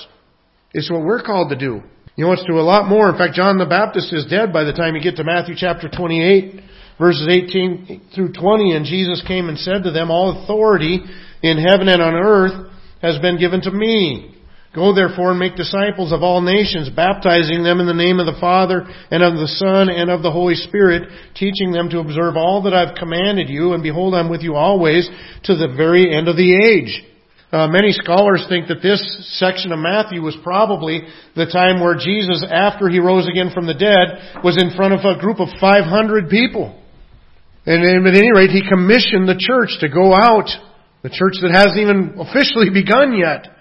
It's 0.73 0.91
what 0.91 1.03
we're 1.03 1.23
called 1.23 1.49
to 1.49 1.57
do. 1.57 1.81
You 2.15 2.25
know, 2.25 2.33
it's 2.33 2.45
to 2.45 2.53
a 2.53 2.61
lot 2.61 2.87
more. 2.87 3.09
In 3.09 3.17
fact, 3.17 3.33
John 3.33 3.57
the 3.57 3.65
Baptist 3.65 4.13
is 4.13 4.25
dead 4.25 4.53
by 4.53 4.63
the 4.63 4.73
time 4.73 4.95
you 4.95 5.01
get 5.01 5.15
to 5.15 5.23
Matthew 5.23 5.55
chapter 5.57 5.89
28, 5.89 6.61
verses 6.99 7.27
18 7.29 8.01
through 8.13 8.33
20, 8.33 8.75
and 8.75 8.85
Jesus 8.85 9.23
came 9.25 9.49
and 9.49 9.57
said 9.57 9.83
to 9.83 9.91
them, 9.91 10.11
All 10.11 10.43
authority 10.43 10.99
in 11.41 11.57
heaven 11.57 11.87
and 11.87 12.01
on 12.01 12.13
earth 12.13 12.71
has 13.01 13.17
been 13.19 13.39
given 13.39 13.61
to 13.61 13.71
me. 13.71 14.37
Go 14.73 14.95
therefore 14.95 15.31
and 15.31 15.39
make 15.39 15.57
disciples 15.57 16.13
of 16.13 16.23
all 16.23 16.39
nations, 16.39 16.89
baptizing 16.89 17.61
them 17.61 17.81
in 17.81 17.87
the 17.87 17.93
name 17.93 18.21
of 18.21 18.25
the 18.25 18.39
Father 18.39 18.87
and 19.11 19.21
of 19.21 19.35
the 19.35 19.51
Son 19.59 19.89
and 19.89 20.09
of 20.09 20.23
the 20.23 20.31
Holy 20.31 20.55
Spirit, 20.55 21.09
teaching 21.35 21.73
them 21.73 21.89
to 21.89 21.99
observe 21.99 22.37
all 22.37 22.63
that 22.63 22.73
I've 22.73 22.95
commanded 22.95 23.49
you, 23.49 23.73
and 23.73 23.83
behold, 23.83 24.15
I'm 24.15 24.29
with 24.29 24.41
you 24.41 24.55
always 24.55 25.09
to 25.43 25.55
the 25.55 25.75
very 25.75 26.15
end 26.15 26.29
of 26.29 26.37
the 26.37 26.55
age. 26.55 27.03
Uh, 27.51 27.67
many 27.67 27.91
scholars 27.91 28.45
think 28.47 28.69
that 28.69 28.79
this 28.79 29.03
section 29.35 29.73
of 29.73 29.79
Matthew 29.79 30.21
was 30.21 30.39
probably 30.41 31.03
the 31.35 31.51
time 31.51 31.83
where 31.83 31.99
Jesus, 31.99 32.45
after 32.47 32.87
he 32.87 32.99
rose 32.99 33.27
again 33.27 33.51
from 33.53 33.67
the 33.67 33.75
dead, 33.75 34.39
was 34.41 34.55
in 34.55 34.71
front 34.71 34.93
of 34.93 35.03
a 35.03 35.19
group 35.19 35.41
of 35.41 35.49
500 35.59 36.29
people. 36.29 36.79
And, 37.65 37.83
and 37.83 38.07
at 38.07 38.15
any 38.15 38.31
rate, 38.31 38.51
he 38.51 38.63
commissioned 38.63 39.27
the 39.27 39.35
church 39.35 39.75
to 39.81 39.91
go 39.91 40.15
out, 40.15 40.47
the 41.03 41.11
church 41.11 41.43
that 41.43 41.51
hasn't 41.51 41.83
even 41.83 42.15
officially 42.23 42.69
begun 42.73 43.19
yet, 43.19 43.51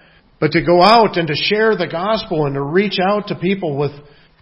but 0.41 0.51
to 0.51 0.65
go 0.65 0.81
out 0.81 1.17
and 1.17 1.27
to 1.27 1.35
share 1.35 1.77
the 1.77 1.87
gospel 1.87 2.45
and 2.47 2.55
to 2.55 2.61
reach 2.61 2.97
out 3.01 3.27
to 3.27 3.35
people 3.35 3.77
with 3.77 3.91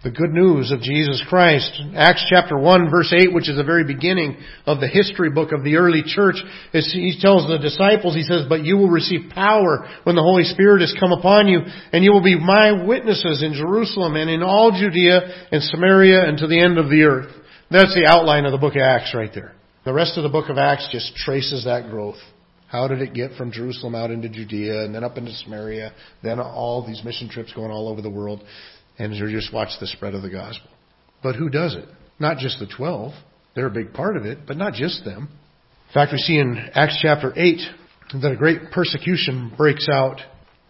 the 0.02 0.10
good 0.10 0.30
news 0.30 0.72
of 0.72 0.80
Jesus 0.80 1.22
Christ. 1.28 1.78
Acts 1.94 2.24
chapter 2.30 2.58
1 2.58 2.90
verse 2.90 3.12
8, 3.14 3.34
which 3.34 3.50
is 3.50 3.56
the 3.56 3.64
very 3.64 3.84
beginning 3.84 4.38
of 4.64 4.80
the 4.80 4.88
history 4.88 5.28
book 5.28 5.52
of 5.52 5.62
the 5.62 5.76
early 5.76 6.02
church, 6.02 6.36
he 6.72 7.18
tells 7.20 7.46
the 7.46 7.58
disciples, 7.58 8.14
he 8.14 8.22
says, 8.22 8.46
but 8.48 8.64
you 8.64 8.78
will 8.78 8.88
receive 8.88 9.28
power 9.28 9.86
when 10.04 10.16
the 10.16 10.22
Holy 10.22 10.44
Spirit 10.44 10.80
has 10.80 10.96
come 10.98 11.12
upon 11.12 11.48
you, 11.48 11.60
and 11.92 12.02
you 12.02 12.12
will 12.12 12.24
be 12.24 12.40
my 12.40 12.72
witnesses 12.86 13.42
in 13.42 13.52
Jerusalem 13.52 14.16
and 14.16 14.30
in 14.30 14.42
all 14.42 14.70
Judea 14.72 15.48
and 15.52 15.62
Samaria 15.62 16.26
and 16.26 16.38
to 16.38 16.46
the 16.46 16.58
end 16.58 16.78
of 16.78 16.88
the 16.88 17.02
earth. 17.02 17.30
That's 17.70 17.94
the 17.94 18.06
outline 18.08 18.46
of 18.46 18.52
the 18.52 18.58
book 18.58 18.76
of 18.76 18.82
Acts 18.82 19.14
right 19.14 19.30
there. 19.34 19.52
The 19.84 19.92
rest 19.92 20.16
of 20.16 20.22
the 20.22 20.30
book 20.30 20.48
of 20.48 20.56
Acts 20.56 20.88
just 20.90 21.14
traces 21.14 21.66
that 21.66 21.90
growth. 21.90 22.18
How 22.70 22.86
did 22.86 23.02
it 23.02 23.14
get 23.14 23.32
from 23.32 23.50
Jerusalem 23.50 23.96
out 23.96 24.12
into 24.12 24.28
Judea 24.28 24.84
and 24.84 24.94
then 24.94 25.02
up 25.02 25.18
into 25.18 25.32
Samaria, 25.32 25.92
then 26.22 26.38
all 26.38 26.86
these 26.86 27.02
mission 27.04 27.28
trips 27.28 27.52
going 27.52 27.72
all 27.72 27.88
over 27.88 28.00
the 28.00 28.10
world, 28.10 28.44
and 28.96 29.12
you 29.12 29.28
just 29.28 29.52
watch 29.52 29.70
the 29.80 29.88
spread 29.88 30.14
of 30.14 30.22
the 30.22 30.30
gospel. 30.30 30.70
But 31.20 31.34
who 31.34 31.48
does 31.48 31.74
it? 31.74 31.86
Not 32.20 32.38
just 32.38 32.60
the 32.60 32.68
twelve. 32.68 33.12
They're 33.56 33.66
a 33.66 33.72
big 33.72 33.92
part 33.92 34.16
of 34.16 34.24
it, 34.24 34.46
but 34.46 34.56
not 34.56 34.74
just 34.74 35.04
them. 35.04 35.28
In 35.88 35.94
fact, 35.94 36.12
we 36.12 36.18
see 36.18 36.38
in 36.38 36.56
Acts 36.74 37.00
chapter 37.02 37.32
8 37.34 37.58
that 38.22 38.30
a 38.30 38.36
great 38.36 38.70
persecution 38.70 39.52
breaks 39.56 39.88
out. 39.88 40.20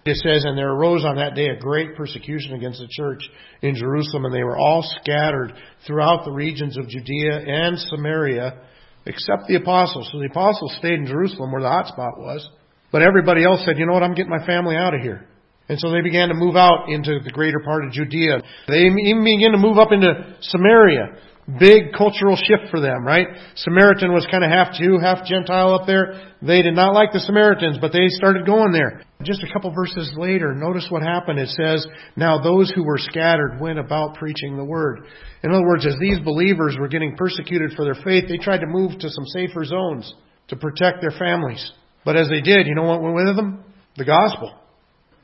It 0.07 0.17
says, 0.17 0.47
And 0.47 0.57
there 0.57 0.73
arose 0.73 1.05
on 1.05 1.17
that 1.17 1.35
day 1.35 1.49
a 1.49 1.61
great 1.61 1.97
persecution 1.97 2.55
against 2.55 2.81
the 2.81 2.89
church 2.91 3.29
in 3.61 3.75
Jerusalem, 3.75 4.25
and 4.25 4.35
they 4.35 4.43
were 4.43 4.57
all 4.57 4.83
scattered 5.03 5.53
throughout 5.87 6.25
the 6.25 6.33
regions 6.33 6.79
of 6.79 6.89
Judea 6.89 7.41
and 7.47 7.79
Samaria 7.79 8.63
except 9.11 9.49
the 9.49 9.57
apostles. 9.57 10.09
So 10.13 10.19
the 10.19 10.31
apostles 10.31 10.75
stayed 10.79 10.95
in 10.95 11.07
Jerusalem 11.07 11.53
where 11.53 11.63
the 11.63 11.69
hot 11.69 11.89
spot 11.89 12.19
was. 12.19 12.49
But 12.93 13.03
everybody 13.03 13.45
else 13.45 13.63
said, 13.65 13.79
you 13.79 13.87
know 13.87 13.93
what, 13.93 14.03
I'm 14.03 14.15
getting 14.15 14.31
my 14.31 14.45
family 14.47 14.77
out 14.77 14.95
of 14.95 15.01
here. 15.01 15.27
And 15.69 15.79
so 15.79 15.91
they 15.91 16.01
began 16.01 16.29
to 16.29 16.35
move 16.35 16.57
out 16.57 16.89
into 16.89 17.21
the 17.23 17.31
greater 17.31 17.61
part 17.61 17.85
of 17.85 17.93
Judea. 17.93 18.43
They 18.67 18.91
even 18.91 19.23
began 19.23 19.53
to 19.53 19.59
move 19.59 19.79
up 19.79 19.93
into 19.93 20.37
Samaria. 20.41 21.15
Big 21.59 21.93
cultural 21.97 22.37
shift 22.37 22.71
for 22.71 22.81
them, 22.81 23.03
right? 23.05 23.27
Samaritan 23.57 24.13
was 24.13 24.27
kind 24.31 24.45
of 24.45 24.51
half 24.51 24.75
Jew, 24.75 24.99
half 25.01 25.25
Gentile 25.25 25.75
up 25.75 25.87
there. 25.87 26.35
They 26.43 26.61
did 26.61 26.75
not 26.75 26.95
like 26.95 27.13
the 27.13 27.21
Samaritans, 27.21 27.79
but 27.81 27.93
they 27.93 28.09
started 28.09 28.45
going 28.45 28.73
there. 28.73 29.03
Just 29.23 29.43
a 29.43 29.53
couple 29.53 29.73
verses 29.73 30.13
later, 30.17 30.55
notice 30.55 30.87
what 30.91 31.03
happened. 31.03 31.39
It 31.39 31.49
says, 31.49 31.87
Now 32.15 32.43
those 32.43 32.71
who 32.71 32.85
were 32.85 32.99
scattered 32.99 33.59
went 33.59 33.79
about 33.79 34.17
preaching 34.17 34.57
the 34.57 34.65
word. 34.65 35.07
In 35.43 35.51
other 35.51 35.67
words, 35.67 35.87
as 35.87 35.97
these 35.99 36.21
believers 36.21 36.77
were 36.79 36.89
getting 36.89 37.17
persecuted 37.17 37.73
for 37.75 37.85
their 37.85 38.03
faith, 38.05 38.25
they 38.29 38.37
tried 38.37 38.61
to 38.61 38.67
move 38.67 38.99
to 38.99 39.09
some 39.09 39.25
safer 39.27 39.65
zones 39.65 40.15
to 40.49 40.57
protect 40.57 41.01
their 41.01 41.19
families. 41.19 41.73
But 42.05 42.17
as 42.17 42.29
they 42.29 42.43
did, 42.43 42.67
you 42.67 42.75
know 42.75 42.85
what 42.85 43.03
went 43.03 43.15
with 43.15 43.37
them? 43.37 43.65
The 43.97 44.05
gospel. 44.05 44.55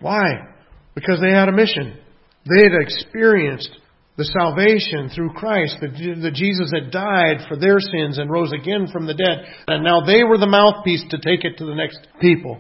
Why? 0.01 0.25
Because 0.95 1.21
they 1.21 1.31
had 1.31 1.49
a 1.49 1.53
mission. 1.53 1.99
They 2.49 2.63
had 2.63 2.81
experienced 2.81 3.71
the 4.17 4.25
salvation 4.25 5.11
through 5.13 5.37
Christ, 5.37 5.77
that 5.81 6.33
Jesus 6.35 6.73
had 6.73 6.91
died 6.91 7.45
for 7.49 7.57
their 7.57 7.81
sins 7.81 8.17
and 8.17 8.31
rose 8.31 8.53
again 8.53 8.89
from 8.91 9.07
the 9.07 9.15
dead. 9.15 9.45
And 9.69 9.85
now 9.85 10.01
they 10.01 10.25
were 10.25 10.39
the 10.39 10.49
mouthpiece 10.49 11.05
to 11.11 11.19
take 11.21 11.45
it 11.45 11.59
to 11.59 11.67
the 11.67 11.75
next 11.75 12.01
people. 12.21 12.59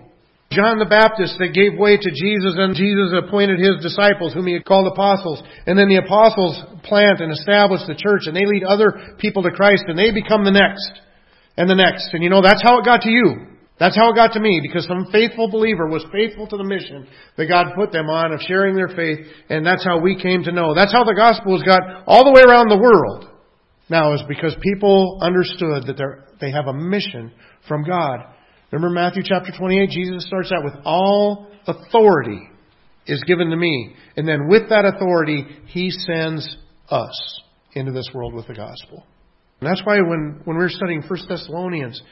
John 0.52 0.78
the 0.78 0.86
Baptist 0.86 1.40
that 1.40 1.56
gave 1.56 1.74
way 1.74 1.96
to 1.96 2.10
Jesus 2.12 2.54
and 2.54 2.76
Jesus 2.76 3.10
appointed 3.16 3.58
his 3.58 3.82
disciples 3.82 4.32
whom 4.32 4.46
he 4.46 4.52
had 4.52 4.64
called 4.64 4.86
apostles. 4.86 5.42
And 5.66 5.78
then 5.78 5.88
the 5.88 6.04
apostles 6.04 6.60
plant 6.84 7.20
and 7.20 7.32
establish 7.32 7.80
the 7.88 7.98
church 7.98 8.28
and 8.28 8.36
they 8.36 8.46
lead 8.46 8.62
other 8.62 9.16
people 9.18 9.42
to 9.42 9.50
Christ 9.50 9.84
and 9.88 9.98
they 9.98 10.12
become 10.12 10.44
the 10.44 10.54
next 10.54 10.92
and 11.56 11.68
the 11.68 11.74
next. 11.74 12.12
And 12.12 12.22
you 12.22 12.30
know, 12.30 12.42
that's 12.42 12.62
how 12.62 12.78
it 12.78 12.84
got 12.84 13.02
to 13.02 13.10
you. 13.10 13.55
That's 13.78 13.96
how 13.96 14.10
it 14.10 14.14
got 14.14 14.32
to 14.32 14.40
me 14.40 14.60
because 14.62 14.86
some 14.86 15.06
faithful 15.12 15.50
believer 15.50 15.86
was 15.86 16.04
faithful 16.10 16.46
to 16.48 16.56
the 16.56 16.64
mission 16.64 17.06
that 17.36 17.46
God 17.46 17.74
put 17.74 17.92
them 17.92 18.08
on 18.08 18.32
of 18.32 18.40
sharing 18.40 18.74
their 18.74 18.88
faith 18.88 19.26
and 19.50 19.66
that's 19.66 19.84
how 19.84 20.00
we 20.00 20.20
came 20.20 20.42
to 20.44 20.52
know. 20.52 20.74
That's 20.74 20.92
how 20.92 21.04
the 21.04 21.14
gospel 21.14 21.58
has 21.58 21.66
got 21.66 21.82
all 22.06 22.24
the 22.24 22.32
way 22.32 22.40
around 22.40 22.68
the 22.68 22.78
world. 22.78 23.30
Now 23.90 24.14
is 24.14 24.22
because 24.26 24.56
people 24.62 25.18
understood 25.20 25.84
that 25.86 26.24
they 26.40 26.50
have 26.50 26.66
a 26.66 26.72
mission 26.72 27.32
from 27.68 27.84
God 27.84 28.20
Remember 28.72 28.92
Matthew 28.92 29.22
chapter 29.24 29.52
28? 29.56 29.90
Jesus 29.90 30.26
starts 30.26 30.50
out 30.52 30.64
with 30.64 30.74
all 30.84 31.46
authority 31.66 32.48
is 33.06 33.22
given 33.24 33.50
to 33.50 33.56
me. 33.56 33.94
And 34.16 34.26
then 34.26 34.48
with 34.48 34.68
that 34.70 34.84
authority, 34.84 35.46
He 35.66 35.90
sends 35.90 36.56
us 36.90 37.42
into 37.74 37.92
this 37.92 38.10
world 38.12 38.34
with 38.34 38.48
the 38.48 38.54
gospel. 38.54 39.04
And 39.60 39.70
that's 39.70 39.82
why 39.84 39.96
when, 40.00 40.40
when 40.44 40.56
we 40.56 40.64
were 40.64 40.68
studying 40.68 41.02
1 41.02 41.18
Thessalonians 41.28 42.02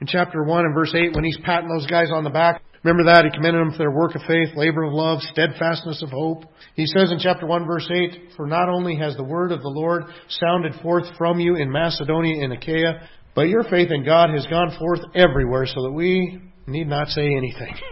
in 0.00 0.06
chapter 0.06 0.42
1 0.42 0.64
and 0.64 0.74
verse 0.74 0.94
8, 0.94 1.14
when 1.14 1.24
he's 1.24 1.38
patting 1.44 1.68
those 1.68 1.86
guys 1.86 2.08
on 2.12 2.24
the 2.24 2.30
back, 2.30 2.62
remember 2.82 3.12
that? 3.12 3.24
He 3.24 3.30
commended 3.30 3.60
them 3.60 3.72
for 3.72 3.78
their 3.78 3.90
work 3.90 4.14
of 4.14 4.22
faith, 4.26 4.50
labor 4.56 4.84
of 4.84 4.92
love, 4.92 5.20
steadfastness 5.22 6.02
of 6.02 6.10
hope. 6.10 6.44
He 6.74 6.86
says 6.86 7.12
in 7.12 7.18
chapter 7.18 7.46
1 7.46 7.66
verse 7.66 7.88
8, 7.90 8.32
For 8.36 8.46
not 8.46 8.68
only 8.68 8.96
has 8.96 9.16
the 9.16 9.24
word 9.24 9.52
of 9.52 9.62
the 9.62 9.68
Lord 9.68 10.04
sounded 10.28 10.74
forth 10.82 11.06
from 11.16 11.40
you 11.40 11.56
in 11.56 11.70
Macedonia 11.70 12.44
and 12.44 12.52
Achaia, 12.52 13.08
but 13.34 13.48
your 13.48 13.64
faith 13.64 13.90
in 13.90 14.04
God 14.04 14.30
has 14.30 14.46
gone 14.46 14.76
forth 14.78 15.00
everywhere 15.14 15.66
so 15.66 15.82
that 15.82 15.92
we 15.92 16.40
need 16.66 16.88
not 16.88 17.08
say 17.08 17.26
anything. 17.26 17.74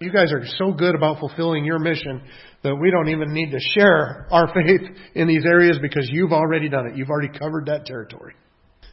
You 0.00 0.10
guys 0.10 0.32
are 0.32 0.42
so 0.56 0.72
good 0.72 0.94
about 0.94 1.18
fulfilling 1.18 1.62
your 1.62 1.78
mission 1.78 2.22
that 2.62 2.74
we 2.74 2.90
don't 2.90 3.10
even 3.10 3.34
need 3.34 3.50
to 3.50 3.58
share 3.60 4.26
our 4.30 4.46
faith 4.54 4.80
in 5.14 5.28
these 5.28 5.44
areas 5.44 5.78
because 5.82 6.08
you've 6.10 6.32
already 6.32 6.70
done 6.70 6.86
it. 6.86 6.96
You've 6.96 7.10
already 7.10 7.38
covered 7.38 7.66
that 7.66 7.84
territory. 7.84 8.34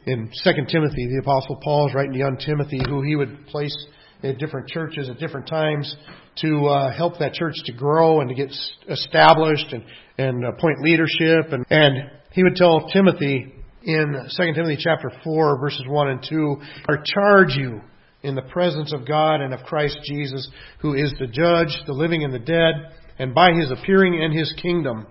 In 0.06 0.30
2 0.44 0.50
Timothy, 0.68 1.06
the 1.08 1.20
Apostle 1.20 1.56
Paul 1.62 1.88
is 1.88 1.94
writing 1.94 2.12
to 2.12 2.18
young 2.18 2.38
Timothy 2.38 2.80
who 2.88 3.02
he 3.02 3.16
would 3.16 3.46
place 3.48 3.74
at 4.22 4.38
different 4.38 4.68
churches 4.68 5.08
at 5.08 5.18
different 5.18 5.46
times 5.46 5.94
to 6.42 6.66
uh, 6.66 6.92
help 6.96 7.18
that 7.18 7.34
church 7.34 7.54
to 7.66 7.72
grow 7.72 8.20
and 8.20 8.28
to 8.28 8.34
get 8.34 8.50
established 8.88 9.72
and, 9.72 9.84
and 10.16 10.44
appoint 10.44 10.80
leadership. 10.82 11.52
And, 11.52 11.64
and 11.70 12.10
he 12.32 12.42
would 12.42 12.56
tell 12.56 12.88
Timothy, 12.88 13.52
in 13.82 14.28
2 14.36 14.52
Timothy 14.54 14.76
chapter 14.78 15.10
4 15.24 15.60
verses 15.60 15.84
1 15.86 16.08
and 16.08 16.26
2, 16.28 16.56
I 16.88 16.94
charge 17.04 17.54
you 17.54 17.80
in 18.22 18.34
the 18.34 18.42
presence 18.42 18.92
of 18.92 19.06
God 19.06 19.40
and 19.40 19.52
of 19.52 19.60
Christ 19.60 19.98
Jesus, 20.04 20.48
who 20.80 20.94
is 20.94 21.12
the 21.18 21.26
judge, 21.26 21.76
the 21.86 21.92
living 21.92 22.24
and 22.24 22.32
the 22.32 22.38
dead, 22.38 22.74
and 23.18 23.34
by 23.34 23.52
his 23.52 23.70
appearing 23.70 24.20
in 24.20 24.32
his 24.32 24.52
kingdom, 24.60 25.06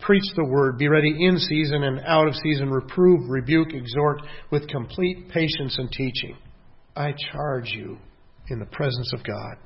preach 0.00 0.24
the 0.36 0.44
word, 0.44 0.78
be 0.78 0.88
ready 0.88 1.14
in 1.26 1.38
season 1.38 1.84
and 1.84 2.00
out 2.06 2.28
of 2.28 2.34
season, 2.36 2.70
reprove, 2.70 3.28
rebuke, 3.28 3.72
exhort 3.72 4.22
with 4.50 4.68
complete 4.68 5.28
patience 5.28 5.76
and 5.78 5.90
teaching. 5.90 6.36
I 6.96 7.14
charge 7.32 7.70
you 7.70 7.98
in 8.48 8.58
the 8.58 8.66
presence 8.66 9.12
of 9.14 9.24
God. 9.24 9.56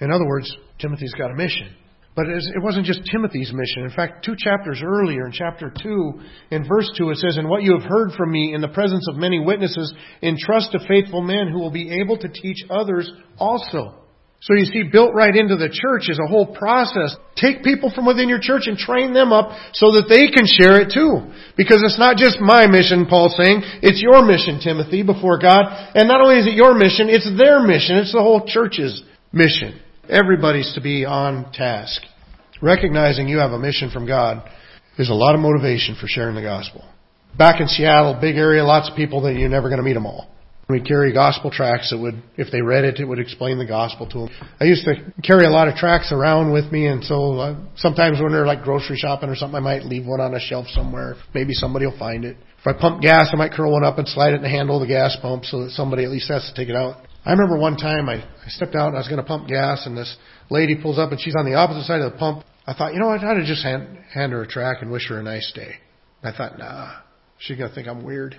In 0.00 0.10
other 0.10 0.26
words, 0.26 0.54
Timothy's 0.78 1.14
got 1.14 1.30
a 1.30 1.34
mission. 1.34 1.74
But 2.16 2.26
it 2.28 2.62
wasn't 2.62 2.86
just 2.86 3.00
Timothy's 3.10 3.52
mission. 3.52 3.82
In 3.82 3.90
fact, 3.90 4.24
two 4.24 4.36
chapters 4.38 4.80
earlier, 4.84 5.26
in 5.26 5.32
chapter 5.32 5.72
2, 5.82 6.20
in 6.52 6.68
verse 6.68 6.88
2, 6.96 7.10
it 7.10 7.16
says, 7.16 7.36
And 7.36 7.48
what 7.48 7.64
you 7.64 7.72
have 7.72 7.88
heard 7.88 8.12
from 8.12 8.30
me 8.30 8.54
in 8.54 8.60
the 8.60 8.68
presence 8.68 9.08
of 9.08 9.16
many 9.16 9.40
witnesses, 9.40 9.92
entrust 10.22 10.70
to 10.72 10.86
faithful 10.86 11.22
men 11.22 11.48
who 11.48 11.58
will 11.58 11.72
be 11.72 12.00
able 12.00 12.16
to 12.18 12.28
teach 12.28 12.58
others 12.70 13.10
also. 13.36 14.03
So 14.44 14.52
you 14.52 14.66
see, 14.66 14.82
built 14.82 15.14
right 15.14 15.34
into 15.34 15.56
the 15.56 15.72
church 15.72 16.10
is 16.10 16.20
a 16.20 16.28
whole 16.28 16.44
process. 16.44 17.16
Take 17.34 17.64
people 17.64 17.90
from 17.90 18.04
within 18.04 18.28
your 18.28 18.40
church 18.40 18.64
and 18.66 18.76
train 18.76 19.14
them 19.14 19.32
up 19.32 19.56
so 19.72 19.96
that 19.96 20.04
they 20.04 20.28
can 20.28 20.44
share 20.44 20.84
it 20.84 20.92
too. 20.92 21.32
Because 21.56 21.80
it's 21.80 21.98
not 21.98 22.18
just 22.20 22.44
my 22.44 22.66
mission, 22.66 23.06
Paul's 23.08 23.40
saying, 23.40 23.64
it's 23.80 24.02
your 24.02 24.20
mission, 24.20 24.60
Timothy, 24.60 25.02
before 25.02 25.40
God. 25.40 25.64
And 25.96 26.06
not 26.06 26.20
only 26.20 26.36
is 26.36 26.46
it 26.46 26.60
your 26.60 26.76
mission, 26.76 27.08
it's 27.08 27.24
their 27.40 27.64
mission. 27.64 27.96
It's 27.96 28.12
the 28.12 28.20
whole 28.20 28.44
church's 28.44 29.02
mission. 29.32 29.80
Everybody's 30.10 30.74
to 30.74 30.82
be 30.82 31.06
on 31.06 31.50
task. 31.52 32.02
Recognizing 32.60 33.28
you 33.28 33.38
have 33.38 33.52
a 33.52 33.58
mission 33.58 33.88
from 33.90 34.06
God 34.06 34.46
is 34.98 35.08
a 35.08 35.14
lot 35.14 35.34
of 35.34 35.40
motivation 35.40 35.96
for 35.98 36.06
sharing 36.06 36.34
the 36.36 36.42
gospel. 36.42 36.84
Back 37.38 37.62
in 37.62 37.66
Seattle, 37.66 38.18
big 38.20 38.36
area, 38.36 38.62
lots 38.62 38.90
of 38.90 38.94
people 38.96 39.22
that 39.22 39.36
you're 39.36 39.48
never 39.48 39.70
going 39.70 39.80
to 39.80 39.84
meet 39.84 39.94
them 39.94 40.04
all. 40.04 40.33
We 40.68 40.80
carry 40.80 41.12
gospel 41.12 41.50
tracts 41.50 41.90
that 41.90 41.98
would, 41.98 42.22
if 42.36 42.50
they 42.50 42.62
read 42.62 42.84
it, 42.84 42.98
it 42.98 43.04
would 43.04 43.18
explain 43.18 43.58
the 43.58 43.66
gospel 43.66 44.08
to 44.08 44.18
them. 44.20 44.28
I 44.58 44.64
used 44.64 44.84
to 44.86 45.12
carry 45.22 45.44
a 45.44 45.50
lot 45.50 45.68
of 45.68 45.74
tracts 45.74 46.10
around 46.10 46.52
with 46.52 46.72
me, 46.72 46.86
and 46.86 47.04
so 47.04 47.38
uh, 47.38 47.56
sometimes 47.76 48.20
when 48.20 48.32
they're 48.32 48.46
like 48.46 48.62
grocery 48.62 48.96
shopping 48.96 49.28
or 49.28 49.36
something, 49.36 49.56
I 49.56 49.60
might 49.60 49.84
leave 49.84 50.06
one 50.06 50.20
on 50.20 50.34
a 50.34 50.40
shelf 50.40 50.66
somewhere. 50.68 51.16
Maybe 51.34 51.52
somebody 51.52 51.84
will 51.84 51.98
find 51.98 52.24
it. 52.24 52.38
If 52.60 52.66
I 52.66 52.72
pump 52.80 53.02
gas, 53.02 53.28
I 53.30 53.36
might 53.36 53.52
curl 53.52 53.72
one 53.72 53.84
up 53.84 53.98
and 53.98 54.08
slide 54.08 54.32
it 54.32 54.36
in 54.36 54.42
the 54.42 54.48
handle 54.48 54.76
of 54.76 54.88
the 54.88 54.92
gas 54.92 55.18
pump 55.20 55.44
so 55.44 55.64
that 55.64 55.72
somebody 55.72 56.04
at 56.04 56.10
least 56.10 56.30
has 56.30 56.48
to 56.48 56.54
take 56.54 56.70
it 56.70 56.76
out. 56.76 57.04
I 57.26 57.32
remember 57.32 57.58
one 57.58 57.76
time 57.76 58.08
I, 58.08 58.14
I 58.14 58.48
stepped 58.48 58.74
out 58.74 58.88
and 58.88 58.96
I 58.96 59.00
was 59.00 59.08
going 59.08 59.20
to 59.20 59.26
pump 59.26 59.48
gas, 59.48 59.86
and 59.86 59.96
this 59.96 60.16
lady 60.48 60.76
pulls 60.80 60.98
up 60.98 61.10
and 61.10 61.20
she's 61.20 61.36
on 61.36 61.44
the 61.44 61.54
opposite 61.54 61.84
side 61.84 62.00
of 62.00 62.12
the 62.12 62.18
pump. 62.18 62.44
I 62.66 62.72
thought, 62.72 62.94
you 62.94 63.00
know 63.00 63.08
what, 63.08 63.20
I 63.20 63.32
ought 63.32 63.34
to 63.34 63.44
just 63.44 63.62
hand, 63.62 63.98
hand 64.12 64.32
her 64.32 64.42
a 64.42 64.48
track 64.48 64.78
and 64.80 64.90
wish 64.90 65.08
her 65.10 65.18
a 65.18 65.22
nice 65.22 65.52
day. 65.54 65.74
I 66.22 66.32
thought, 66.32 66.58
nah, 66.58 67.00
she's 67.38 67.58
going 67.58 67.68
to 67.68 67.74
think 67.74 67.86
I'm 67.86 68.02
weird. 68.02 68.34